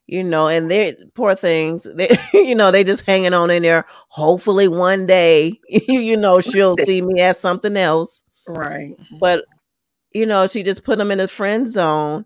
[0.06, 1.84] You know, and they poor things.
[1.94, 3.86] They, you know, they just hanging on in there.
[4.08, 8.24] Hopefully, one day, you know, she'll see me as something else.
[8.46, 8.96] Right.
[9.10, 9.44] But
[10.12, 12.24] you know, she just put him in the friend zone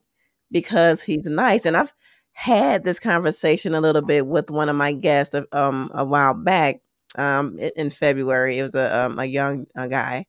[0.50, 1.64] because he's nice.
[1.66, 1.92] And I've
[2.40, 6.80] had this conversation a little bit with one of my guests um a while back
[7.18, 8.58] um in in February.
[8.58, 10.24] It was a um, a young a guy,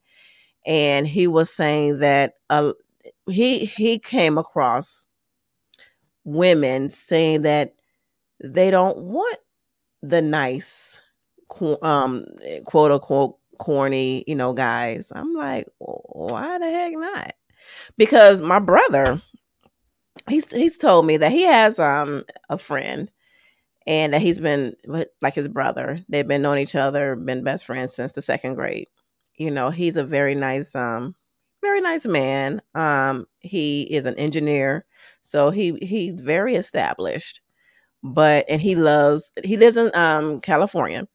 [0.65, 2.73] and he was saying that uh,
[3.29, 5.07] he he came across
[6.25, 7.75] women saying that
[8.43, 9.37] they don't want
[10.01, 11.01] the nice
[11.81, 12.25] um
[12.65, 17.33] quote unquote corny you know guys i'm like why the heck not
[17.97, 19.21] because my brother
[20.31, 23.11] he's he's told me that he has um a friend
[23.87, 24.75] and that he's been
[25.21, 26.01] like his brother.
[26.09, 28.87] They've been knowing each other been best friends since the second grade.
[29.37, 31.15] You know he's a very nice um
[31.61, 32.61] very nice man.
[32.75, 34.85] Um he is an engineer
[35.21, 37.41] so he he's very established
[38.03, 41.07] but and he loves he lives in um california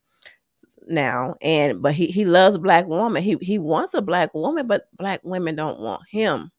[0.87, 3.21] now and but he he loves black woman.
[3.23, 6.51] He he wants a black woman but black women don't want him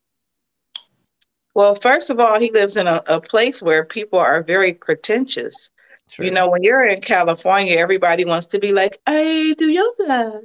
[1.55, 5.71] Well, first of all, he lives in a, a place where people are very pretentious.
[6.11, 6.27] True.
[6.27, 10.41] You know, when you're in California, everybody wants to be like, I do yoga.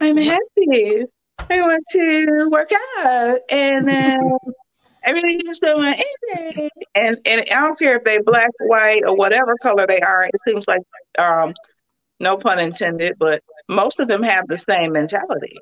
[0.00, 1.04] I'm happy.
[1.38, 3.40] I want to work out.
[3.50, 4.18] And then
[5.02, 5.94] everything is doing
[6.34, 6.70] anything.
[6.94, 10.24] And and I don't care if they black, white, or whatever color they are.
[10.24, 10.82] It seems like
[11.18, 11.54] um
[12.20, 15.56] no pun intended, but most of them have the same mentality.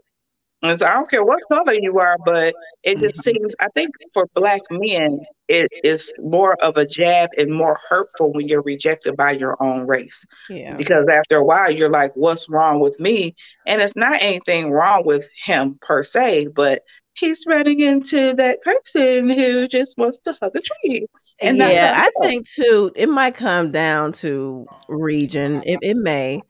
[0.63, 3.91] And so I don't care what color you are, but it just seems I think
[4.15, 9.17] for black men it is more of a jab and more hurtful when you're rejected
[9.17, 13.33] by your own race yeah because after a while you're like what's wrong with me
[13.65, 16.83] and it's not anything wrong with him per se but
[17.15, 21.07] he's running into that person who just wants to hug a tree
[21.39, 22.91] and yeah, I think too.
[22.97, 25.63] It might come down to region.
[25.65, 26.43] It, it may,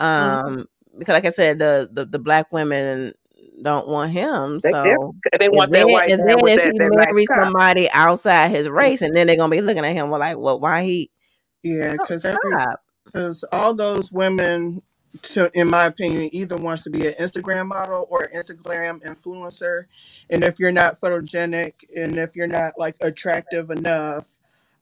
[0.00, 0.46] Mm-hmm.
[0.48, 0.66] um,
[0.96, 3.14] because like I said, the, the the black women
[3.62, 4.60] don't want him.
[4.62, 7.28] They- So they and want then, that white and then if that, he that marries
[7.28, 7.42] top.
[7.44, 10.58] somebody outside his race, and then they're gonna be looking at him well, like, well,
[10.60, 11.10] why he
[11.62, 12.26] Yeah, because
[13.04, 14.82] because all those women,
[15.22, 19.84] to, in my opinion, either wants to be an Instagram model or an Instagram influencer,
[20.30, 24.26] and if you're not photogenic and if you're not like attractive enough,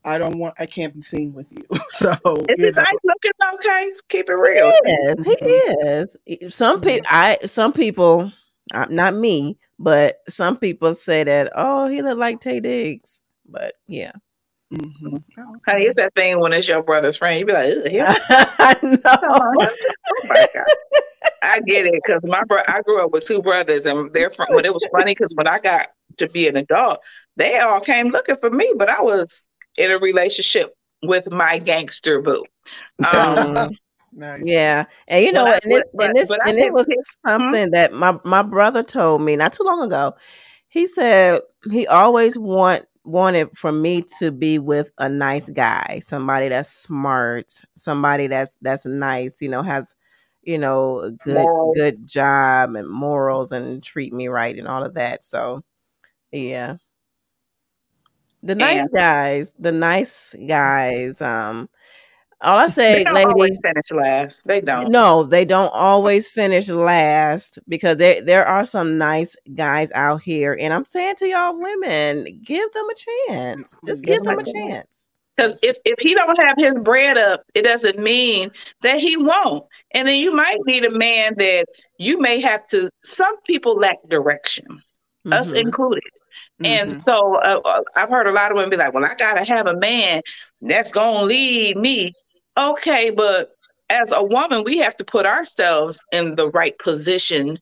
[0.04, 0.54] I don't want.
[0.58, 1.64] I can't be seen with you.
[1.88, 2.10] so
[2.48, 3.30] Is you he know, nice looking?
[3.54, 4.72] Okay, keep it real.
[4.84, 6.16] Yes, he is.
[6.26, 6.84] E, Some Mhm.
[6.84, 8.32] people, I some people,
[8.74, 11.52] uh, not me, but some people say that.
[11.54, 13.20] Oh, he looked like Taye Diggs.
[13.48, 14.12] But yeah,
[14.72, 15.22] mhm.
[15.66, 17.38] Honey, it's that thing when it's your brother's friend.
[17.38, 18.06] You be like, Ugh, him?
[18.28, 18.98] I know.
[19.04, 20.64] Oh my God.
[21.42, 24.48] I get it because my bro- I grew up with two brothers, and they're from.
[24.50, 26.98] When it was funny because when I got to be an adult,
[27.36, 29.42] they all came looking for me, but I was
[29.76, 32.44] in a relationship with my gangster boo.
[33.12, 33.70] Um.
[34.16, 34.42] Nice.
[34.44, 36.86] Yeah, and you know, But I- and, it, but- and, this, and it was
[37.26, 40.14] something that my my brother told me not too long ago.
[40.68, 46.48] He said he always want wanted for me to be with a nice guy, somebody
[46.48, 49.96] that's smart, somebody that's that's nice, you know, has
[50.44, 51.76] you know a good Morals.
[51.76, 55.24] good job and morals and treat me right and all of that.
[55.24, 55.64] So,
[56.32, 56.76] yeah.
[58.42, 61.68] The nice And- guys, the nice guys, um
[62.42, 64.42] all I say, they ladies, finish last.
[64.44, 64.90] They don't.
[64.90, 70.56] no, they don't always finish last because there there are some nice guys out here,
[70.58, 73.78] and I'm saying to y'all women, give them a chance.
[73.86, 75.10] Just give them a chance.
[75.36, 78.50] Because if, if he don't have his bread up, it doesn't mean
[78.82, 79.64] that he won't.
[79.92, 81.66] And then you might need a man that
[81.98, 82.88] you may have to.
[83.04, 84.64] Some people lack direction,
[85.32, 85.60] us Mhm.
[85.60, 86.10] included.
[86.64, 87.02] And Mhm.
[87.02, 89.66] so uh, uh, I've heard a lot of women be like, "Well, I gotta have
[89.66, 90.22] a man
[90.62, 92.14] that's gonna lead me."
[92.58, 93.50] Okay, but
[93.90, 97.58] as a woman, we have to put ourselves in the right position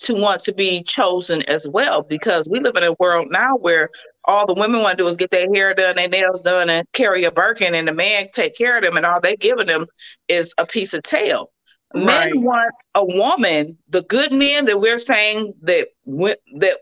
[0.00, 3.88] to want to be chosen as well, because we live in a world now where
[4.24, 6.86] all the women want to do is get their hair done, their nails done, and
[6.92, 9.86] carry a Birkin, and the man take care of them, and all they giving them
[10.28, 11.52] is a piece of tail.
[11.94, 12.32] Right.
[12.32, 16.78] Men want a woman, the good men that we're saying that that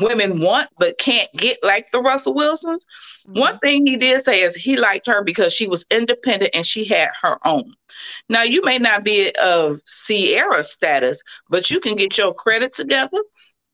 [0.00, 2.84] women want but can't get, like the Russell Wilsons.
[3.26, 3.58] One mm-hmm.
[3.58, 7.08] thing he did say is he liked her because she was independent and she had
[7.20, 7.74] her own.
[8.28, 13.18] Now you may not be of Ciara status, but you can get your credit together.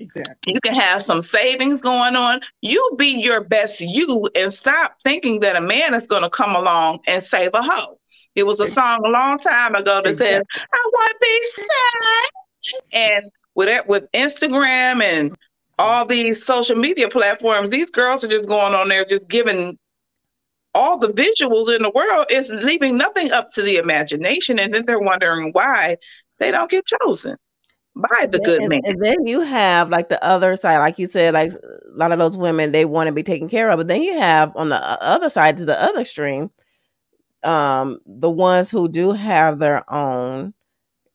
[0.00, 0.52] Exactly.
[0.52, 2.40] You can have some savings going on.
[2.60, 6.56] You be your best you and stop thinking that a man is going to come
[6.56, 7.96] along and save a hoe.
[8.34, 12.82] It was a song a long time ago that says, I want to be sad.
[12.92, 15.36] And with with Instagram and
[15.78, 19.78] all these social media platforms, these girls are just going on there just giving
[20.74, 24.58] all the visuals in the world is leaving nothing up to the imagination.
[24.58, 25.96] And then they're wondering why
[26.38, 27.36] they don't get chosen
[27.94, 28.80] by the good and, man.
[28.84, 31.58] and then you have like the other side, like you said, like a
[31.94, 34.54] lot of those women they want to be taken care of, but then you have
[34.56, 36.50] on the other side to the other extreme,
[37.44, 40.54] um, the ones who do have their own.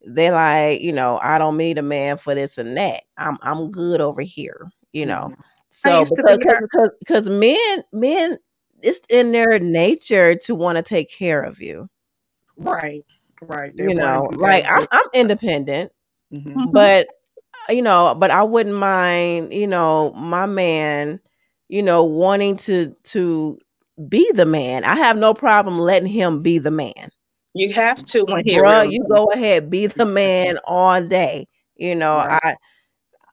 [0.06, 3.04] They like, you know, I don't need a man for this and that.
[3.18, 5.34] I'm I'm good over here, you know.
[5.70, 8.38] So used to because because because men men
[8.82, 11.88] it's in their nature to want to take care of you.
[12.58, 13.04] Right.
[13.42, 13.72] Right.
[13.76, 15.92] you know, like I'm I'm independent,
[16.32, 17.08] hmm but
[17.70, 21.20] you know, but I wouldn't mind, you know, my man,
[21.68, 23.58] you know, wanting to to
[24.08, 24.84] be the man.
[24.84, 27.12] I have no problem letting him be the man.
[27.60, 31.48] You have to when he Bruh, you go ahead, be the man all day.
[31.76, 32.40] You know, Right.
[32.44, 32.56] I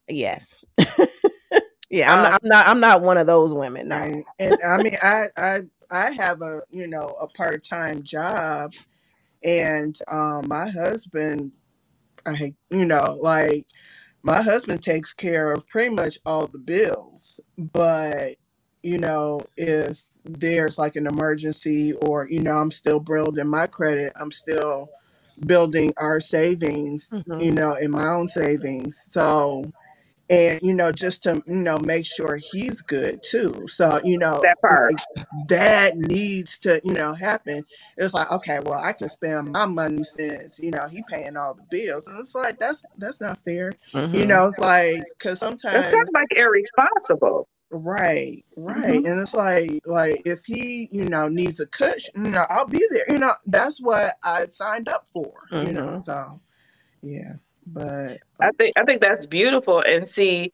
[0.08, 0.64] yes.
[1.90, 3.88] yeah, I'm Um, not I'm not I'm not one of those women.
[3.88, 3.96] No.
[3.98, 4.24] Right.
[4.38, 5.60] And I mean, I I
[5.90, 8.72] I have a you know a part time job,
[9.44, 11.52] and um, my husband,
[12.26, 13.66] I you know like
[14.22, 18.36] my husband takes care of pretty much all the bills, but
[18.82, 24.12] you know if there's like an emergency or you know I'm still building my credit,
[24.16, 24.90] I'm still
[25.46, 27.24] building our savings Mhm.
[27.38, 29.08] you know, in my own savings.
[29.10, 29.64] So,
[30.28, 33.66] and you know, just to you know make sure he's good too.
[33.68, 34.90] So, you know, that part.
[34.90, 35.00] like
[35.48, 37.64] that needs to you know happen.
[37.96, 41.54] It's like okay, well, I can spend my money since you know he paying all
[41.54, 43.72] the bills, and it's like that's that's not fair.
[44.12, 44.26] You Mhm.
[44.26, 45.38] know, it's like because
[45.72, 47.48] It's sometimes of like irresponsible.
[47.70, 49.02] Right, right.
[49.02, 49.10] Mhm.
[49.10, 52.84] And it's like like if he, you know, needs a cushion, you know, I'll be
[52.90, 53.04] there.
[53.08, 55.32] You know, that's what I signed up for.
[55.50, 56.00] You know, Mhm.
[56.00, 56.40] so
[57.02, 57.34] yeah.
[57.66, 59.80] But I think I think that's beautiful.
[59.80, 60.52] And see,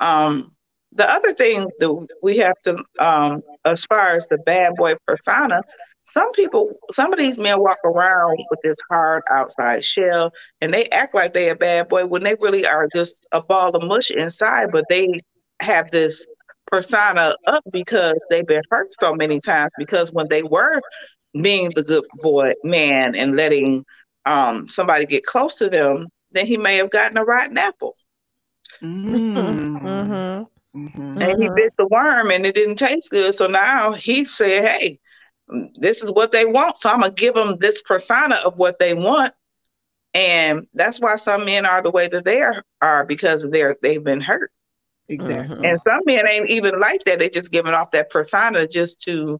[0.00, 0.54] um,
[0.92, 5.62] the other thing that we have to, um, as far as the bad boy persona,
[6.04, 10.86] some people, some of these men walk around with this hard outside shell, and they
[10.90, 14.10] act like they a bad boy when they really are just a ball of mush
[14.10, 14.70] inside.
[14.70, 15.08] But they
[15.60, 16.26] have this
[16.72, 19.72] persona up because they've been hurt so many times.
[19.78, 20.82] Because when they were
[21.42, 23.84] being the good boy man and letting
[24.26, 27.96] um, somebody get close to them, then he may have gotten a rotten apple.
[28.82, 30.46] mm, Mhm.
[30.74, 31.16] mhm.
[31.20, 31.54] and he Mhm.
[31.54, 33.34] bit the worm and it didn't taste good.
[33.34, 35.00] So now he said, Hey,
[35.78, 36.78] this is what they want.
[36.80, 39.34] So I'm going to give them this persona of what they want.
[40.14, 44.02] And that's why some men are the way that they are, are because they're they've
[44.02, 44.52] been hurt.
[45.12, 45.56] Exactly.
[45.56, 45.70] Mhm.
[45.70, 47.18] And some men ain't even like that.
[47.18, 49.38] They're just giving off that persona just to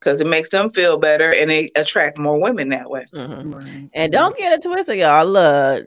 [0.00, 3.04] because it makes them feel better and they attract more women that way.
[3.12, 3.52] Mhm.
[3.52, 3.90] Right.
[3.94, 5.26] And don't get it twisted, y'all.
[5.26, 5.86] Look,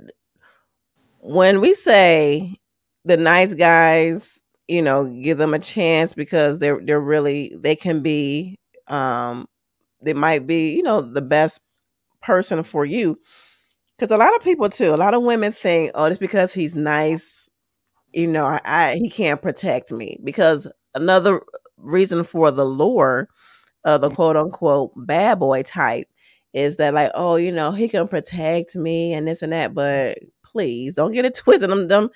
[1.19, 2.57] when we say
[3.05, 8.01] the nice guys, you know, give them a chance because they're they're really they can
[8.01, 9.47] be um
[10.01, 11.59] they might be, you know, the best
[12.21, 13.17] person for you.
[13.97, 16.75] Because a lot of people too, a lot of women think, oh, just because he's
[16.75, 17.40] nice,
[18.13, 20.17] you know, I, I he can't protect me.
[20.23, 21.41] Because another
[21.77, 23.29] reason for the lure
[23.83, 26.07] of the quote unquote bad boy type
[26.53, 30.19] is that like, oh, you know, he can protect me and this and that, but
[30.43, 31.69] please don't get it twisted.
[31.69, 32.09] Them, them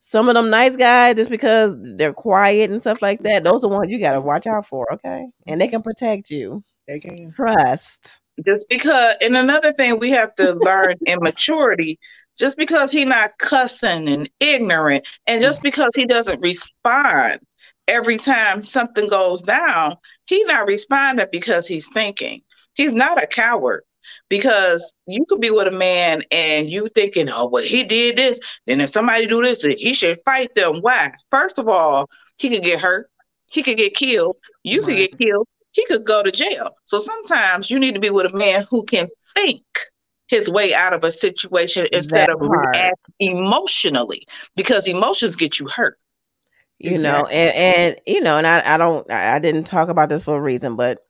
[0.00, 3.44] some of them nice guys just because they're quiet and stuff like that.
[3.44, 5.26] Those are ones you gotta watch out for, okay?
[5.46, 6.64] And they can protect you.
[6.88, 7.30] They can.
[7.32, 8.20] Trust.
[8.44, 11.98] just because and another thing we have to learn in maturity
[12.38, 15.64] just because he not cussing and ignorant and just mm.
[15.64, 17.40] because he doesn't respond
[17.88, 19.96] every time something goes down
[20.30, 22.40] he's not responding because he's thinking.
[22.74, 23.82] He's not a coward
[24.28, 28.40] because you could be with a man and you thinking oh well he did this
[28.66, 30.80] then if somebody do this he should fight them.
[30.80, 31.12] Why?
[31.30, 32.08] First of all
[32.38, 33.10] he could get hurt.
[33.48, 34.36] He could get killed.
[34.62, 35.46] You could get killed.
[35.72, 36.70] He could go to jail.
[36.84, 39.62] So sometimes you need to be with a man who can think
[40.30, 42.80] his way out of a situation instead That of part.
[42.80, 44.26] react emotionally
[44.56, 45.98] because emotions get you hurt.
[46.78, 50.08] you know and, and you know and I, I don't I I didn't talk about
[50.08, 51.04] this for a reason but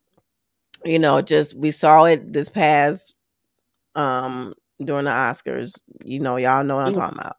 [0.85, 3.15] you know just we saw it this past
[3.95, 4.55] um
[4.85, 6.95] during the oscars you know y'all know what i'm Mhm.
[6.95, 7.37] talking about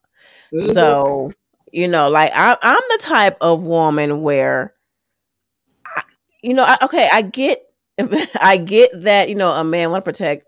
[0.59, 1.32] so
[1.71, 4.73] you know like I, i'm the type of woman where
[5.86, 6.03] I,
[6.41, 7.63] you know I, okay i get
[8.41, 10.45] i get that you know a man want to protect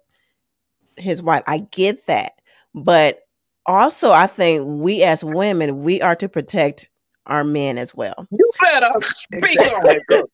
[0.97, 1.43] his wife.
[1.47, 2.33] I get that.
[2.73, 3.19] But
[3.65, 6.89] also i think we as women we are to protect
[7.25, 8.27] our men as well.
[8.31, 10.25] You better speak on it.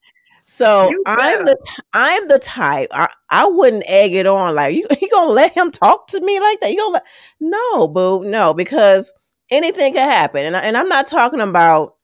[0.43, 1.55] so I'm the
[1.93, 5.69] I'm the type I, I wouldn't egg it on like you you gonna let him
[5.69, 6.71] talk to me like that?
[6.71, 7.01] You gonna
[7.39, 9.13] no boo no because
[9.51, 10.45] anything can happen.
[10.45, 11.95] And I, and I'm not talking about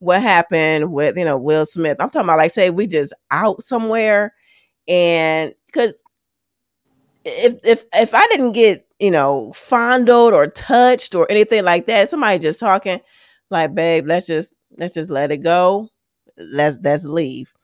[0.00, 1.96] what happened with you know Will Smith.
[2.00, 4.34] I'm talking about like say we just out somewhere
[4.86, 6.02] and because
[7.28, 12.10] if if if I didn't get you know fondled or touched or anything like that
[12.10, 13.00] somebody just talking
[13.50, 15.88] like babe let's just let's just let it go
[16.36, 17.54] let's let's leave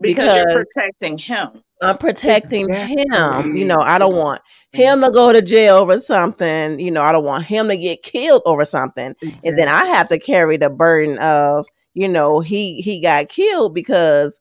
[0.00, 1.62] Because, you're protecting him.
[1.82, 3.56] I'm protecting him.
[3.56, 4.40] You know, I don't want
[4.72, 6.80] him to go to jail over something.
[6.80, 9.14] You know, I don't want him to get killed over something.
[9.44, 13.74] And then I have to carry the burden of, you know, he he got killed
[13.74, 14.40] because,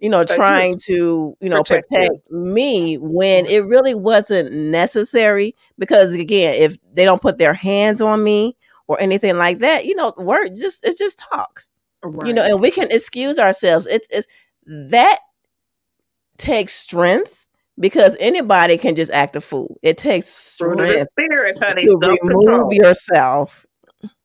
[0.00, 5.54] you know, trying to, you know, Protect protect, me when it really wasn't necessary.
[5.78, 9.94] Because again, if they don't put their hands on me or anything like that, you
[9.94, 11.64] know, word just it's just talk
[12.04, 12.26] right.
[12.28, 13.86] you know, and we can excuse ourselves.
[13.86, 14.26] It's it's
[14.66, 15.20] that
[16.36, 17.46] takes strength
[17.78, 19.78] because anybody can just act a fool.
[19.82, 21.86] It takes strength spirit, honey.
[21.86, 22.68] to Self-control.
[22.68, 23.66] remove yourself.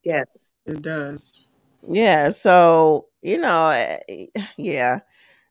[0.03, 0.27] Yes.
[0.65, 1.33] it does.
[1.87, 2.29] Yeah.
[2.29, 4.99] So you know, eh, yeah.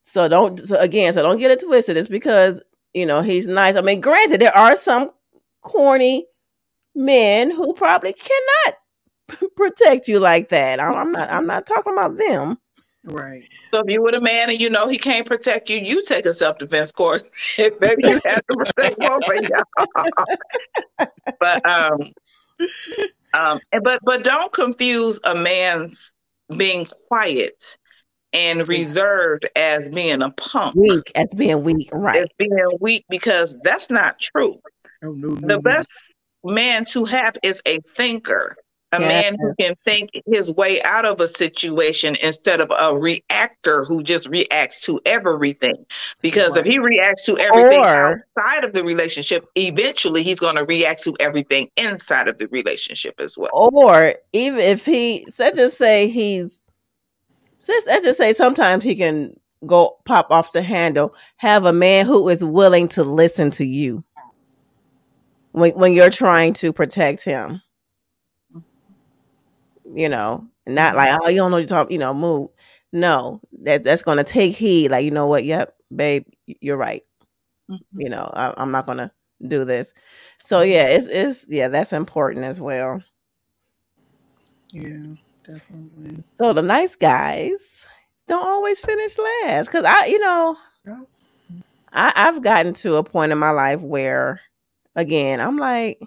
[0.08, 0.58] So don't.
[0.66, 1.98] So again, so don't get it twisted.
[1.98, 2.62] It's because
[2.94, 3.76] you know he's nice.
[3.76, 5.10] I mean, granted, there are some
[5.60, 6.26] corny
[6.94, 10.80] men who probably cannot protect you like that.
[10.80, 11.30] I'm, I'm not.
[11.30, 12.58] I'm not talking about them.
[13.04, 13.42] Right.
[13.70, 16.24] So if you with a man and you know he can't protect you, you take
[16.24, 17.30] a self defense course.
[17.58, 19.50] Maybe you have to protect both of
[20.98, 21.08] y'all.
[21.38, 22.12] but um,
[23.34, 26.12] um, but but don't confuse a man's
[26.56, 27.76] being quiet
[28.32, 30.74] and reserved as being a punk.
[30.76, 32.22] Weak as being weak, right?
[32.22, 34.52] As being weak because that's not true.
[35.02, 35.60] Oh no, no, The no.
[35.60, 35.90] best
[36.44, 38.56] man to have is a thinker.
[38.92, 39.08] A Yes.
[39.08, 44.02] man who can think his way out of a situation instead of a reactor who
[44.02, 45.84] just reacts to everything.
[46.22, 50.64] Because if he reacts to everything Or- outside of the relationship, eventually he's going to
[50.64, 53.50] react to everything inside of the relationship as well.
[53.52, 56.62] Or even if he, let's just say he's,
[57.66, 61.14] let's let's just say sometimes he can go pop off the handle.
[61.36, 64.04] Have a man who is willing to listen to you
[65.52, 67.60] when when you're trying to protect him.
[69.94, 71.90] You know, not like oh you don't know you talk.
[71.90, 72.50] You know, move.
[72.92, 74.90] No, that that's going to take heed.
[74.90, 75.44] Like you know what?
[75.44, 77.02] Yep, babe, you're right.
[77.70, 77.80] Mhm.
[77.94, 79.10] You know, I, I'm not going to
[79.48, 79.94] do this.
[80.40, 83.02] So yeah, it's it's yeah, that's important as well.
[84.72, 85.14] Yeah,
[85.48, 86.22] definitely.
[86.22, 87.84] So the nice guys
[88.26, 91.06] don't always finish last because I, you know, No.
[91.92, 94.40] I, I've gotten to a point in my life where,
[94.94, 96.00] again, I'm like,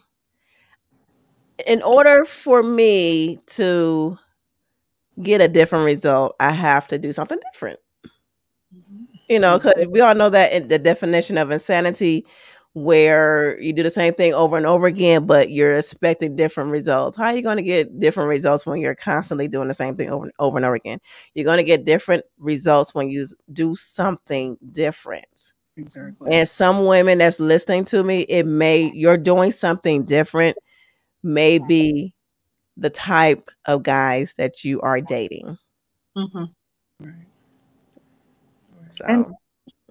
[1.65, 4.17] in order for me to
[5.21, 7.79] get a different result, I have to do something different.
[8.75, 9.03] Mm-hmm.
[9.29, 12.25] You know, because we all know that in the definition of insanity,
[12.73, 17.17] where you do the same thing over and over again, but you're expecting different results.
[17.17, 20.09] How are you going to get different results when you're constantly doing the same thing
[20.09, 20.99] over and over and over again?
[21.33, 25.53] You're going to get different results when you do something different.
[25.77, 26.31] Exactly.
[26.31, 30.57] And some women that's listening to me, it may you're doing something different,
[31.23, 32.13] maybe
[32.77, 35.57] the type of guys that you are dating.
[36.17, 36.49] Mhm.
[36.99, 37.27] Right.
[38.89, 39.25] So, And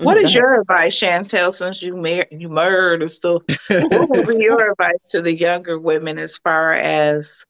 [0.00, 0.34] What is ahead.
[0.34, 3.42] your advice, Chantel, since you mar- you married or still?
[3.68, 7.44] What would be your advice to the younger women as far as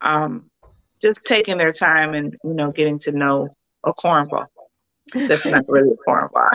[0.00, 0.50] um,
[1.00, 3.48] just taking their time and you know getting to know
[3.84, 4.46] a cornball?
[5.14, 6.50] That's not really a cornball.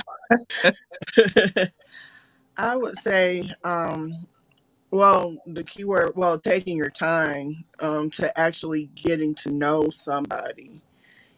[2.57, 4.27] I would say, um,
[4.91, 10.81] well, the keyword, well, taking your time um, to actually getting to know somebody.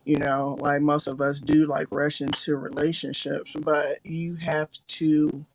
[0.05, 5.45] You know, like most of us do, like rush into relationships, but you have to.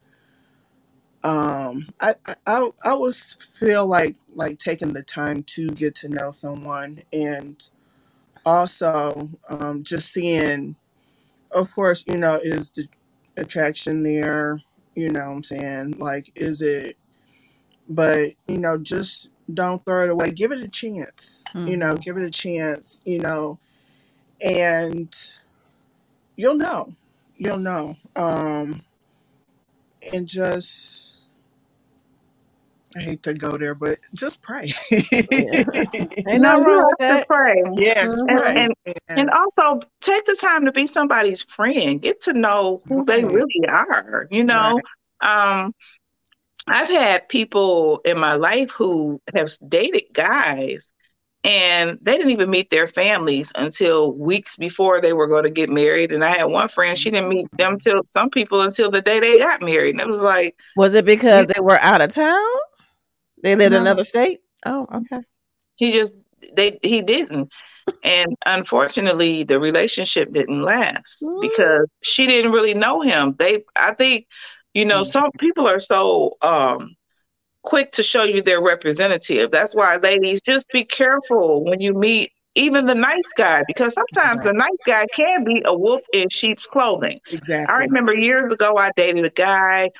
[1.25, 6.09] Um, I I I I always feel like like taking the time to get to
[6.09, 7.63] know someone, and
[8.47, 10.77] also um, just seeing,
[11.53, 12.89] of course, you know, is the
[13.37, 14.63] attraction there?
[14.97, 16.93] You know, what I'm saying, like, is it
[17.89, 22.17] but you know just don't throw it away give it a chance you know give
[22.17, 23.59] it a chance you know
[24.45, 25.15] and
[26.37, 26.95] you'll know
[27.37, 28.83] you'll know um
[30.13, 31.13] and just
[32.97, 36.99] i hate to go there but just pray Ain't nothing you wrong with have to
[36.99, 37.27] that.
[37.27, 37.63] pray.
[37.77, 38.37] yeah just Mhm.
[38.37, 38.75] pray And-
[39.09, 42.03] And also take the time to be somebody's friend.
[42.03, 43.33] Get to know who they Right.
[43.33, 44.29] really are.
[44.31, 44.79] You know,
[45.23, 45.75] um,
[46.69, 50.93] I've had people in my life who have dated guys
[51.47, 55.71] and they didn't even meet their families until weeks before they were going to get
[55.71, 56.13] married.
[56.13, 59.21] And I had one friend, she didn't meet them till some people until the day
[59.21, 59.93] they got married.
[59.93, 62.45] And it was like, Was it because they were out of town?
[63.43, 63.91] They lived in No.
[63.91, 64.41] another state?
[64.67, 65.21] Oh, okay.
[65.77, 66.13] he just
[66.55, 67.53] they he didn't
[68.03, 71.41] and unfortunately the relationship didn't last Mm.
[71.41, 74.27] because she didn't really know him they i think
[74.75, 75.07] you know Mm.
[75.13, 76.97] some people are so um
[77.67, 82.33] quick to show you their representative that's why ladies just be careful when you meet
[82.55, 86.67] even the nice guy because sometimes the nice guy can be a wolf in sheep's
[86.67, 89.91] clothing exactly I remember years ago, I dated a guy.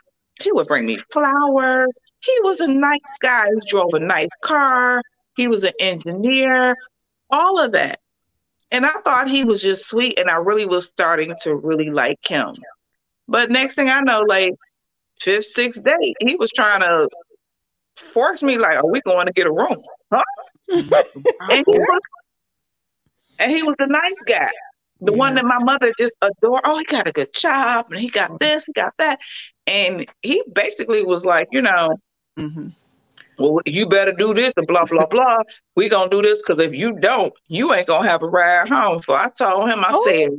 [0.41, 1.93] He would bring me flowers.
[2.21, 3.45] He was a nice guy.
[3.47, 5.03] He drove a nice car.
[5.37, 6.77] He was an engineer,
[7.31, 8.01] all of that.
[8.73, 12.19] And I thought he was just sweet, and I really was starting to really like
[12.27, 12.57] him.
[13.29, 14.55] But next thing I know, like
[15.21, 17.09] fifth, sixth date, he was trying to
[17.97, 19.83] force me, like, "Are we going to get a room?"
[20.13, 20.23] Huh?
[21.49, 22.01] And he was,
[23.39, 24.51] and he was the nice guy.
[25.05, 26.63] The one that my mother just adored.
[26.65, 29.21] Oh, he got a good job and he got this, he got that.
[29.67, 31.97] And he basically was like, you know,
[32.37, 32.69] hmm
[33.39, 35.39] well, you better do this and blah, blah, blah.
[35.77, 38.27] we going to do this because if you don't, you ain't going to have a
[38.29, 39.01] ride home.
[39.01, 40.03] So I told him, I Oh.
[40.05, 40.31] said,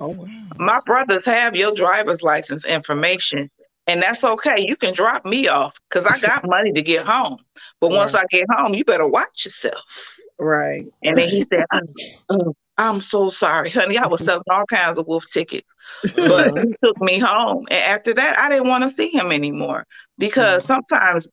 [0.00, 0.26] oh wow
[0.58, 3.48] my brothers have your driver's license information.
[3.86, 4.54] And that's okay.
[4.58, 7.38] You can drop me off because I got money to get home.
[7.80, 9.84] But once I get home, you better watch yourself.
[10.38, 11.86] right And then he said, "I'm-
[12.30, 13.96] uh, I'm so sorry, honey.
[13.96, 15.72] I was selling all kinds of wolf tickets.
[16.14, 17.66] But he took me home.
[17.70, 19.86] And after that, I didn't want to see him anymore
[20.18, 21.26] because sometimes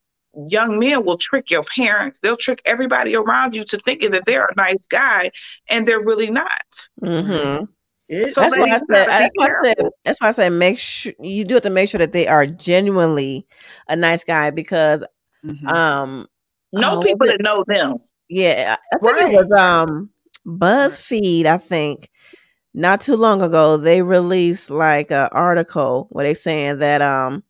[0.48, 2.20] young men will trick your parents.
[2.22, 5.32] They'll trick everybody around you to thinking that they're a nice guy
[5.70, 6.64] and they're really not.
[7.04, 7.66] Mm-hmm.
[8.14, 9.08] It, So That's why I said.
[9.18, 9.90] That's why I said.
[10.06, 10.50] That's why I said.
[10.54, 13.46] Make sure you do have to make sure that they are genuinely
[13.88, 15.04] a nice guy because,
[15.46, 15.68] mhm.
[15.74, 16.28] um,
[16.74, 17.96] Know Oh, people that know them.
[18.30, 19.34] yeah, I think Right.
[19.34, 20.10] it was um
[20.46, 21.46] BuzzFeed.
[21.46, 22.10] I think
[22.74, 27.44] not too long ago they released like an article where they saying that um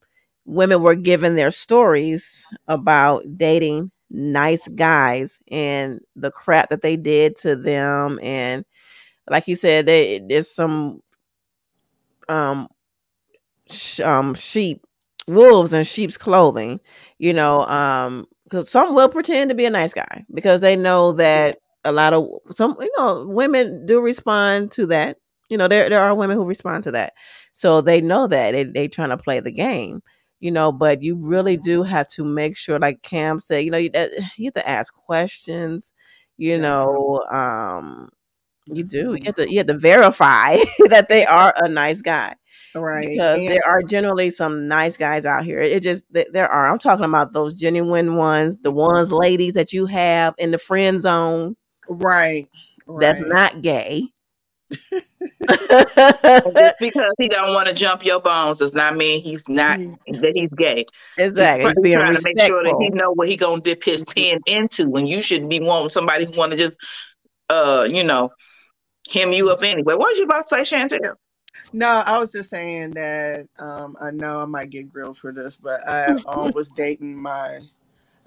[0.46, 7.36] women were given their stories about dating nice guys and the crap that they did
[7.38, 8.66] to them and
[9.30, 11.02] like you said they, there's some
[12.30, 12.68] um
[13.70, 14.86] sh- um sheep
[15.28, 16.80] wolves in sheep's clothing
[17.18, 21.14] you know um because some will pretend to be a nice guy because they know
[21.14, 25.18] that a lot of some you know women do respond to that.
[25.50, 27.14] You know there there are women who respond to that.
[27.54, 30.02] So they know that they they trying to play the game
[30.40, 33.78] you know but you really do have to make sure like cam said you know
[33.78, 33.90] you,
[34.38, 35.94] you have to ask questions
[36.38, 38.10] you know um
[38.68, 39.52] you do you have to mm-hmm.
[39.52, 40.58] you have to verify
[40.90, 42.36] that they are a nice guy
[42.76, 45.60] right because And- there are generally some nice guys out here.
[45.60, 46.70] It just there are.
[46.70, 51.00] I'm talking about those genuine ones, the ones ladies that you have in the friend
[51.00, 51.56] zone
[51.90, 52.48] right
[53.00, 53.30] that's right.
[53.30, 54.08] not gay.
[55.50, 59.96] Just because he don't want to jump your bones does not mean he's not mm.
[60.08, 60.86] that he's gay.
[61.18, 61.74] exactly.
[61.84, 64.38] He's trying to make sure that he know what he gonna dip his mm-hmm.
[64.38, 66.78] pen into, and you shouldn't be wanting somebody who want to just,
[67.50, 68.32] uh, you know,
[69.12, 69.96] hem you up anyway.
[69.96, 71.16] What was you about to say, Chantel?
[71.74, 75.56] No, I was just saying that um, I know I might get grilled for this,
[75.56, 77.60] but I um, was dating my,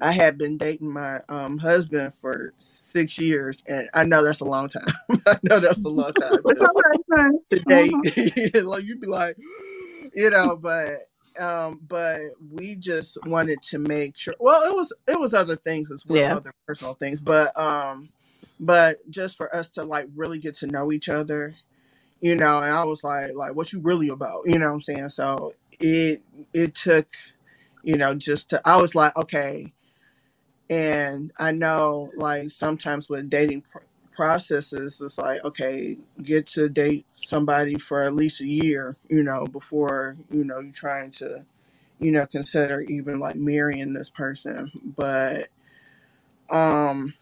[0.01, 4.45] I had been dating my um, husband for six years, and I know that's a
[4.47, 4.89] long time.
[5.27, 7.41] I know that's a long time It's to, all right, son.
[7.51, 8.05] to Mhm.
[8.05, 8.55] date.
[8.65, 9.37] like you'd be like,
[10.15, 10.91] you know, but
[11.41, 12.21] um, but
[12.53, 14.35] we just wanted to make sure.
[14.41, 16.35] Well, it was it was other things as well, Yeah.
[16.35, 18.11] other personal things, but um,
[18.61, 21.57] but just for us to like really get to know each other
[22.21, 24.43] you know and i was like like what you really about?
[24.47, 25.09] You know what i'm saying?
[25.11, 26.23] So it
[26.55, 27.09] it took
[27.83, 29.73] you know just to i was like okay.
[30.69, 33.79] And i know like sometimes with dating pr-
[34.15, 39.45] processes it's like okay get to date somebody for at least a year you know
[39.45, 41.45] before you know you're trying to
[41.99, 44.71] you know consider even like marrying this person.
[44.97, 45.49] But
[46.51, 47.15] um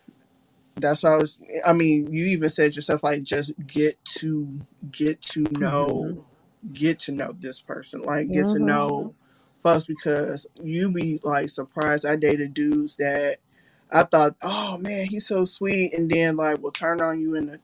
[0.76, 1.38] that's why I was.
[1.66, 4.60] I mean, you even said yourself like just get to
[4.90, 6.24] get to know,
[6.72, 8.66] get to know this person, like get to Mhm.
[8.66, 9.14] know
[9.58, 12.04] folks because you be like surprised.
[12.04, 13.38] I dated dudes that
[13.90, 17.48] I thought, oh man, he's so sweet, and then like will turn on you in
[17.48, 17.58] a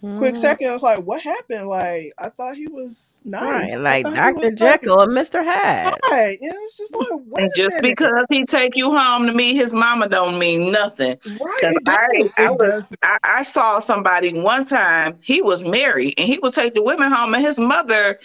[0.00, 0.36] quick Mhm.
[0.36, 0.72] second.
[0.72, 1.68] It's like, what happened?
[1.68, 3.42] Like I thought he was nice.
[3.44, 4.34] Right, I like thought he Dr.
[4.34, 5.44] was like Jekyll and Mr.
[5.44, 5.94] Hyde.
[6.10, 6.38] right.
[6.40, 9.32] And it's just like, wait And a just minute, because he take you home to
[9.32, 11.18] meet his mama don't mean nothing.
[11.26, 11.60] right?
[11.60, 12.32] Cause It I, does.
[12.38, 12.88] I It was, does.
[13.02, 15.18] I, I saw somebody one time.
[15.22, 18.18] He was married, and he would take the women home, and his mother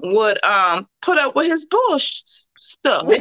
[0.00, 2.24] would um put up with his bullshit
[2.60, 3.06] stuff.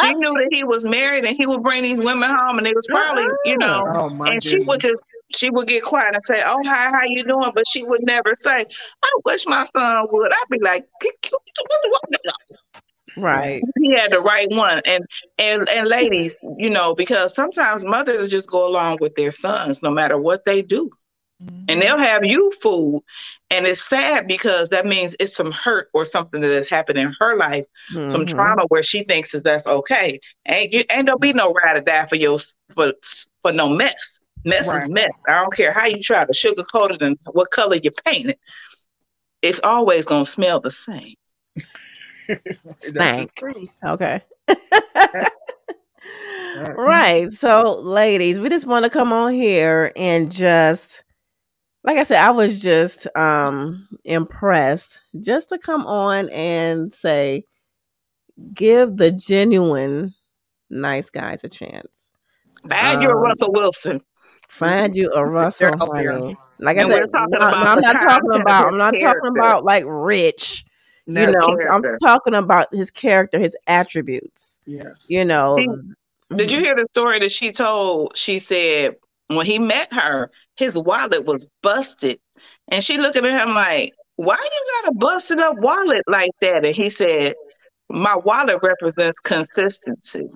[0.00, 2.72] She knew that he was married, and he would bring these women home, and they
[2.72, 4.02] was probably, you oh, know, Uh-uh.
[4.02, 4.94] Oh my and she would just
[5.30, 8.34] she would get quiet and say, "Oh, hi, how you doing?" But she would never
[8.34, 8.64] say,
[9.02, 10.86] "I wish my son would." I'd be like,
[13.16, 13.62] Right.
[13.80, 15.04] he had the right one and
[15.38, 19.90] and and ladies you know because sometimes mothers just go along with their sons no
[19.90, 20.88] matter what they do
[21.40, 21.80] and mm-hmm.
[21.80, 23.02] they'll have you fooled
[23.50, 27.14] and it's sad because that means it's some hurt or something that has happened in
[27.18, 27.64] her life
[28.08, 28.28] some Mhm.
[28.28, 30.18] trauma where she thinks that that's okay
[30.48, 32.38] ain't you ain't there'll be no ride or die for your
[32.74, 32.92] for
[33.40, 34.84] for no mess mess Right.
[34.84, 37.90] is mess i don't care how you try to sugarcoat it and what color you
[38.04, 38.38] paint it
[39.42, 41.14] it's always gonna smell the same
[42.78, 43.42] Stank.
[43.84, 44.22] Okay.
[46.54, 46.76] Right.
[46.76, 47.32] right.
[47.32, 51.04] So, ladies, we just want to come on here and just
[51.84, 57.44] like I said, I was just um impressed just to come on and say
[58.54, 60.14] give the genuine
[60.70, 62.12] nice guys a chance.
[62.68, 64.00] find your Um, russell wilson
[64.48, 66.12] Find you a Russell, out there.
[66.12, 66.36] honey.
[66.58, 68.66] Like I And said, talking no, I'm not talking about.
[68.68, 70.64] I'm not talking about like rich.
[71.06, 74.58] You That's- know, I'm talking about his character, his attributes.
[74.64, 75.04] yes.
[75.06, 75.56] You know.
[75.58, 78.16] See, Did you hear the story that she told?
[78.16, 78.96] She said
[79.36, 82.18] when he met her, his wallet was busted.
[82.68, 86.64] And she looking at him like, Why you got a busted up wallet like that?
[86.64, 87.34] And he said,
[87.88, 90.28] My wallet represents consistency.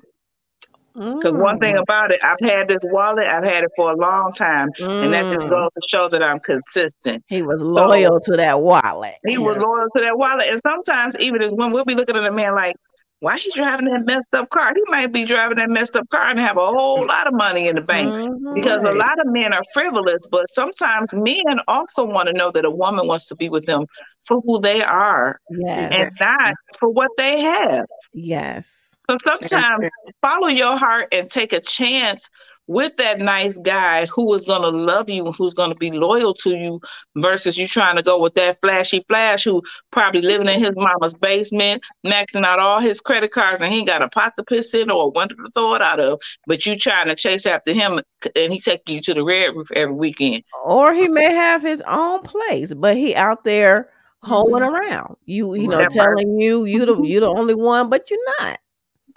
[1.18, 3.96] Because one thing Mm, about it, I've had this wallet, I've had it for a
[3.96, 4.68] long time.
[5.00, 5.48] And that just mm.
[5.48, 7.24] goes to show that I'm consistent.
[7.28, 9.14] He was loyal to that wallet.
[9.26, 10.48] He was loyal to that wallet.
[10.48, 12.76] And sometimes even as when we'll be looking at a man like,
[13.22, 14.72] why he driving that messed up car?
[14.74, 17.68] He might be driving that messed up car and have a whole lot of money
[17.68, 18.08] in the bank.
[18.08, 18.54] Mhm.
[18.54, 22.64] Because a lot of men are frivolous, but sometimes men also want to know that
[22.64, 23.86] a woman wants to be with them
[24.26, 26.20] for who they are Yes.
[26.20, 27.86] and not for what they have.
[28.12, 28.96] Yes.
[29.08, 29.88] So sometimes
[30.20, 32.28] follow your heart and take a chance
[32.68, 35.90] with that nice guy who is going to love you and who's going to be
[35.90, 36.80] loyal to you
[37.16, 41.14] versus you trying to go with that flashy flash who probably living in his mama's
[41.14, 44.72] basement, maxing out all his credit cards and he ain't got a pot to piss
[44.74, 47.72] in or a window to throw it out of, but you trying to chase after
[47.72, 48.00] him
[48.36, 50.44] and he taking you to the red roof every weekend.
[50.64, 53.90] Or he may have his own place, but he out there
[54.22, 54.74] hoeing mm-hmm.
[54.74, 55.16] around.
[55.26, 57.04] You you know, telling you you the mm-hmm.
[57.04, 58.58] you the only one, but you're not.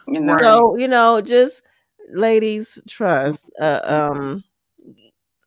[0.08, 0.40] Right.
[0.40, 1.62] So, you know, just
[2.10, 3.50] ladies trust.
[3.60, 4.44] Uh, um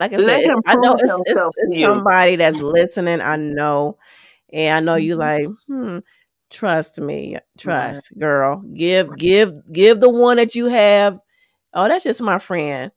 [0.00, 3.20] like I Let said, I know it's, it's, it's somebody that's listening.
[3.20, 3.98] I know.
[4.52, 5.98] And I know you like, hmm,
[6.50, 7.36] trust me.
[7.58, 8.62] Trust, girl.
[8.74, 11.18] Give give give the one that you have.
[11.74, 12.92] Oh, that's just my friend.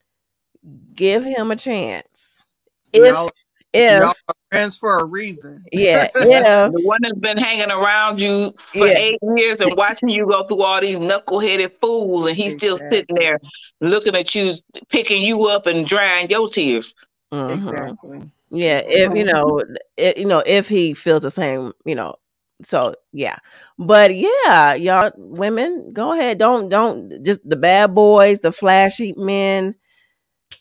[0.94, 2.46] Give him a chance.
[2.94, 3.32] If y'all,
[3.74, 5.64] if y'all are friends for a reason.
[5.72, 6.68] yeah, yeah.
[6.70, 8.98] The one that's been hanging around you for Yeah.
[8.98, 13.16] eight years and watching you go through all these knuckleheaded fools, and he's still sitting
[13.16, 13.40] there
[13.80, 14.54] looking at you,
[14.90, 16.94] picking you up and drying your tears.
[17.34, 17.58] Mhm.
[17.58, 18.32] Exactly.
[18.50, 19.62] Yeah, if you know,
[19.96, 22.16] it, you know, if he feels the same, you know.
[22.64, 23.38] So yeah,
[23.80, 26.38] but yeah, y'all women, go ahead.
[26.38, 29.74] Don't don't just the bad boys, the flashy men.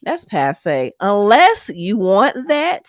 [0.02, 0.92] That's passe.
[1.00, 2.88] Unless you want that,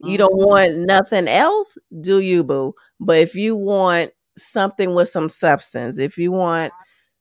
[0.00, 0.46] You don't Mhm.
[0.46, 2.74] want nothing else, do you, boo?
[3.00, 6.72] But if you want something with some substance, if you want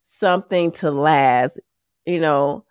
[0.03, 1.60] something to last,
[2.05, 2.66] you know,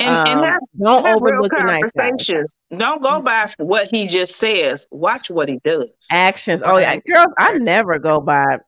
[0.00, 2.54] And, and um, have, don't have real overlook the nice guys.
[2.76, 4.86] Don't go by what he just says.
[4.90, 5.88] Watch what he does.
[6.10, 6.62] Actions.
[6.64, 7.04] Oh yeah, Right.
[7.06, 8.58] girls, I never go by.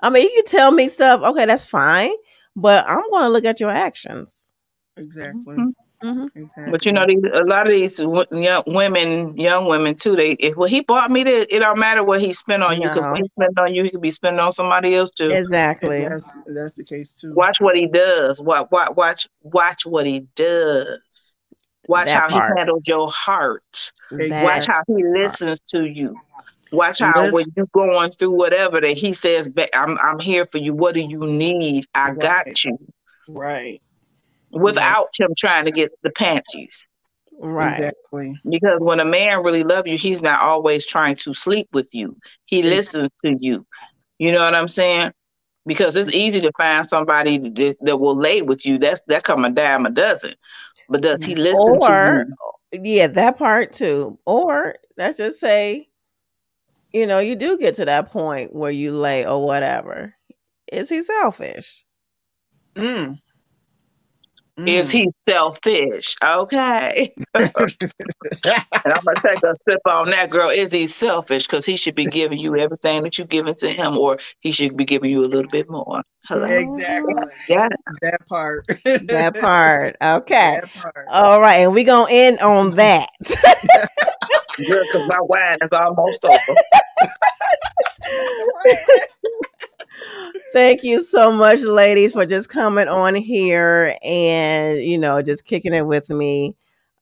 [0.00, 1.22] I mean, you can tell me stuff.
[1.22, 2.12] Okay, that's fine,
[2.54, 4.52] but I'm going to look at your actions.
[4.96, 5.56] Exactly.
[5.56, 5.72] Mhm.
[6.02, 6.70] Exactly.
[6.70, 10.14] But you know, these, a lot of these w- young women, young women too.
[10.16, 11.46] They, if, well, he bought me this.
[11.50, 13.12] It don't matter what he spent on you, because No.
[13.12, 15.30] when he spent on you, he could be spending on somebody else too.
[15.30, 16.00] Exactly.
[16.02, 17.34] That's that's the case too.
[17.34, 18.40] Watch what he does.
[18.40, 21.00] Watch, watch, watch, watch what he does.
[21.88, 22.52] Watch That how part.
[22.52, 23.92] he handles your heart.
[24.10, 26.16] That Watch how he listens to you.
[26.72, 30.44] Watch how Listen- when you're going through whatever that he says, "Ba- "I'm I'm here
[30.44, 30.74] for you.
[30.74, 31.86] What do you need?
[31.94, 32.76] I got you."
[33.28, 33.80] Right.
[34.60, 36.84] Without him trying to get the panties.
[37.38, 37.72] right.
[37.72, 38.34] Exactly.
[38.48, 42.16] Because when a man really loves you, he's not always trying to sleep with you.
[42.46, 43.66] He Ex- listens to you.
[44.18, 45.12] You know what I'm saying?
[45.66, 48.78] Because it's easy to find somebody that, that will lay with you.
[48.78, 50.34] That's that come a dime a dozen.
[50.88, 52.28] But does he listen Or to
[52.72, 52.84] you?
[52.84, 54.18] yeah, that part too.
[54.24, 55.88] Or let's just say,
[56.92, 60.14] you know, you do get to that point where you lay or whatever.
[60.72, 61.84] Is he selfish?
[62.76, 63.16] Mm.
[64.64, 64.90] Is Mm.
[64.92, 66.16] he selfish?
[66.24, 67.12] Okay.
[67.34, 70.48] And I'm gonna take a sip on that, girl.
[70.48, 71.46] Is he selfish?
[71.46, 74.76] Because he should be giving you everything that you're giving to him, or he should
[74.76, 76.02] be giving you a little bit more.
[76.26, 76.44] Hello.
[76.44, 77.14] exactly
[77.48, 77.68] Yeah.
[78.02, 78.64] that part.
[78.84, 79.96] That part.
[80.00, 80.60] Okay.
[80.62, 81.06] That part.
[81.10, 83.08] All right, and we're gonna end on that.
[84.56, 86.56] Good, because my wine is almost over.
[90.52, 95.74] Thank you so much, ladies, for just coming on here and you know just kicking
[95.74, 96.54] it with me.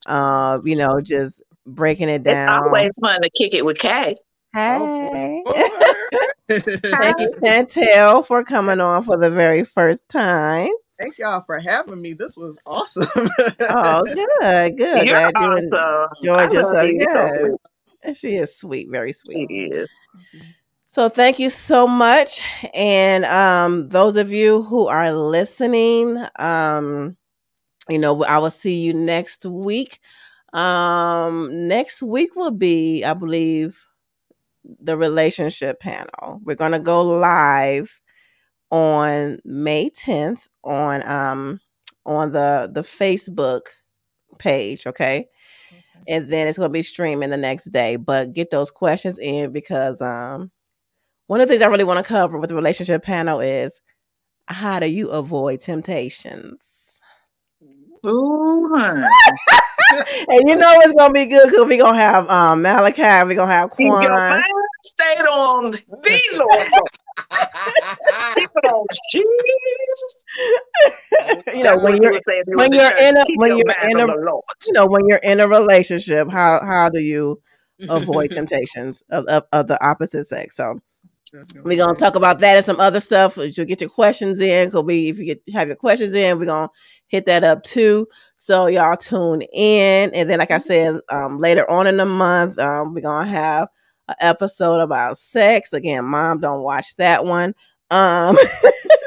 [0.07, 2.65] Uh, you know, just breaking it It's down.
[2.65, 4.17] always fun to kick it with Kay.
[4.53, 5.43] Hey.
[5.47, 10.71] Thank Thank you, Chantel, for coming on for the very first time.
[10.99, 12.13] Thank y'all for having me.
[12.13, 13.07] This was awesome.
[13.17, 15.07] Oh, good, good.
[15.07, 16.09] You're Glad you awesome.
[16.21, 17.33] enjoyed I yourself.
[17.35, 17.59] you
[18.05, 19.49] so She is sweet, very sweet.
[19.51, 19.89] She is.
[20.95, 22.41] So thank you so much.
[22.73, 27.17] And um those of you who are listening, um,
[27.89, 29.99] you know, I will see you next week.
[30.53, 33.85] Um next week will be, I believe,
[34.81, 36.41] the relationship panel.
[36.45, 38.01] We're gonna go live
[38.71, 41.61] on May 10th on um
[42.07, 43.63] on the the Facebook
[44.39, 45.27] page, okay?
[46.09, 47.97] And then it's gonna be streaming the next day.
[47.97, 50.53] But get those questions in because um
[51.27, 53.81] one of the things I really want to cover with the relationship panel is
[54.47, 57.01] how do you avoid temptations?
[58.07, 63.35] Ooh, and you know it's gonna be good because we're gonna have um Malachi, we're
[63.35, 64.43] gonna have Quan.
[64.85, 65.81] stayed on the
[66.35, 66.69] Lord.
[68.37, 69.25] Keep it on Jesus.
[71.55, 73.59] you know when you're you would say if you when you're in a- when your
[73.59, 74.15] you're in a-
[74.67, 77.41] you know when you're in a relationship, how how do you
[77.89, 80.57] avoid temptations of, of, of the opposite sex?
[80.57, 80.81] So
[81.63, 83.37] we're gonna talk about that and some other stuff.
[83.37, 84.71] You'll get your questions in.
[84.71, 86.71] Cause we if you get have your questions in, we're gonna
[87.07, 88.07] hit that up too.
[88.37, 90.15] So y'all tune in.
[90.15, 93.69] And then like I said, um later on in the month, um, we're gonna have
[94.09, 95.73] an episode about sex.
[95.73, 97.55] Again, mom, don't watch that one.
[97.91, 98.37] Um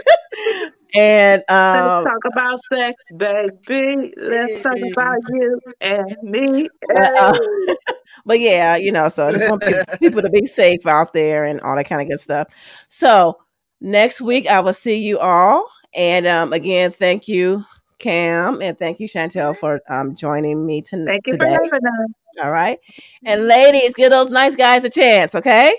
[0.97, 4.13] and um Let's talk about sex, baby.
[4.17, 6.69] Let's talk about you and me.
[6.95, 7.37] Uh,
[8.25, 9.63] but yeah, you know, so just want
[9.99, 12.47] people to be safe out there and all that kind of good stuff.
[12.87, 13.37] So
[13.81, 15.67] next week I will see you all.
[15.93, 17.63] And um, again, thank you,
[17.99, 21.55] Cam, and thank you, Chantel, for um, joining me to- Thank you today.
[21.55, 22.09] for having us.
[22.43, 22.77] All right.
[23.25, 25.73] And ladies, give those nice guys a chance, okay?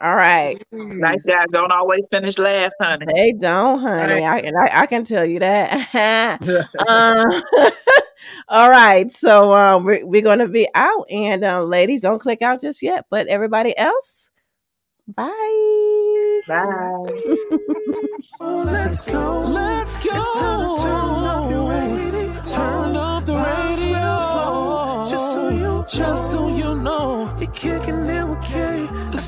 [0.00, 0.62] All right.
[0.72, 3.06] Nice guys don't always finish last, honey.
[3.14, 4.24] They don't, honey.
[4.24, 5.94] I, and I, I can tell you that.
[6.88, 7.70] um,
[8.48, 9.10] all right.
[9.12, 11.06] So um, we're, we're going to be out.
[11.10, 13.06] And um, ladies, don't click out just yet.
[13.10, 14.30] But everybody else,
[15.06, 16.40] bye.
[16.48, 17.02] Bye.
[18.40, 19.42] Oh, let's go.
[19.42, 20.10] Let's go.
[20.14, 22.40] It's time to turn up your radio.
[22.42, 25.06] Turn up the radio.
[25.08, 28.81] Just so you, just so you know, you're kicking it with K.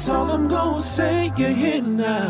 [0.05, 1.33] That's all I'm gonna say.
[1.35, 2.25] You're here now.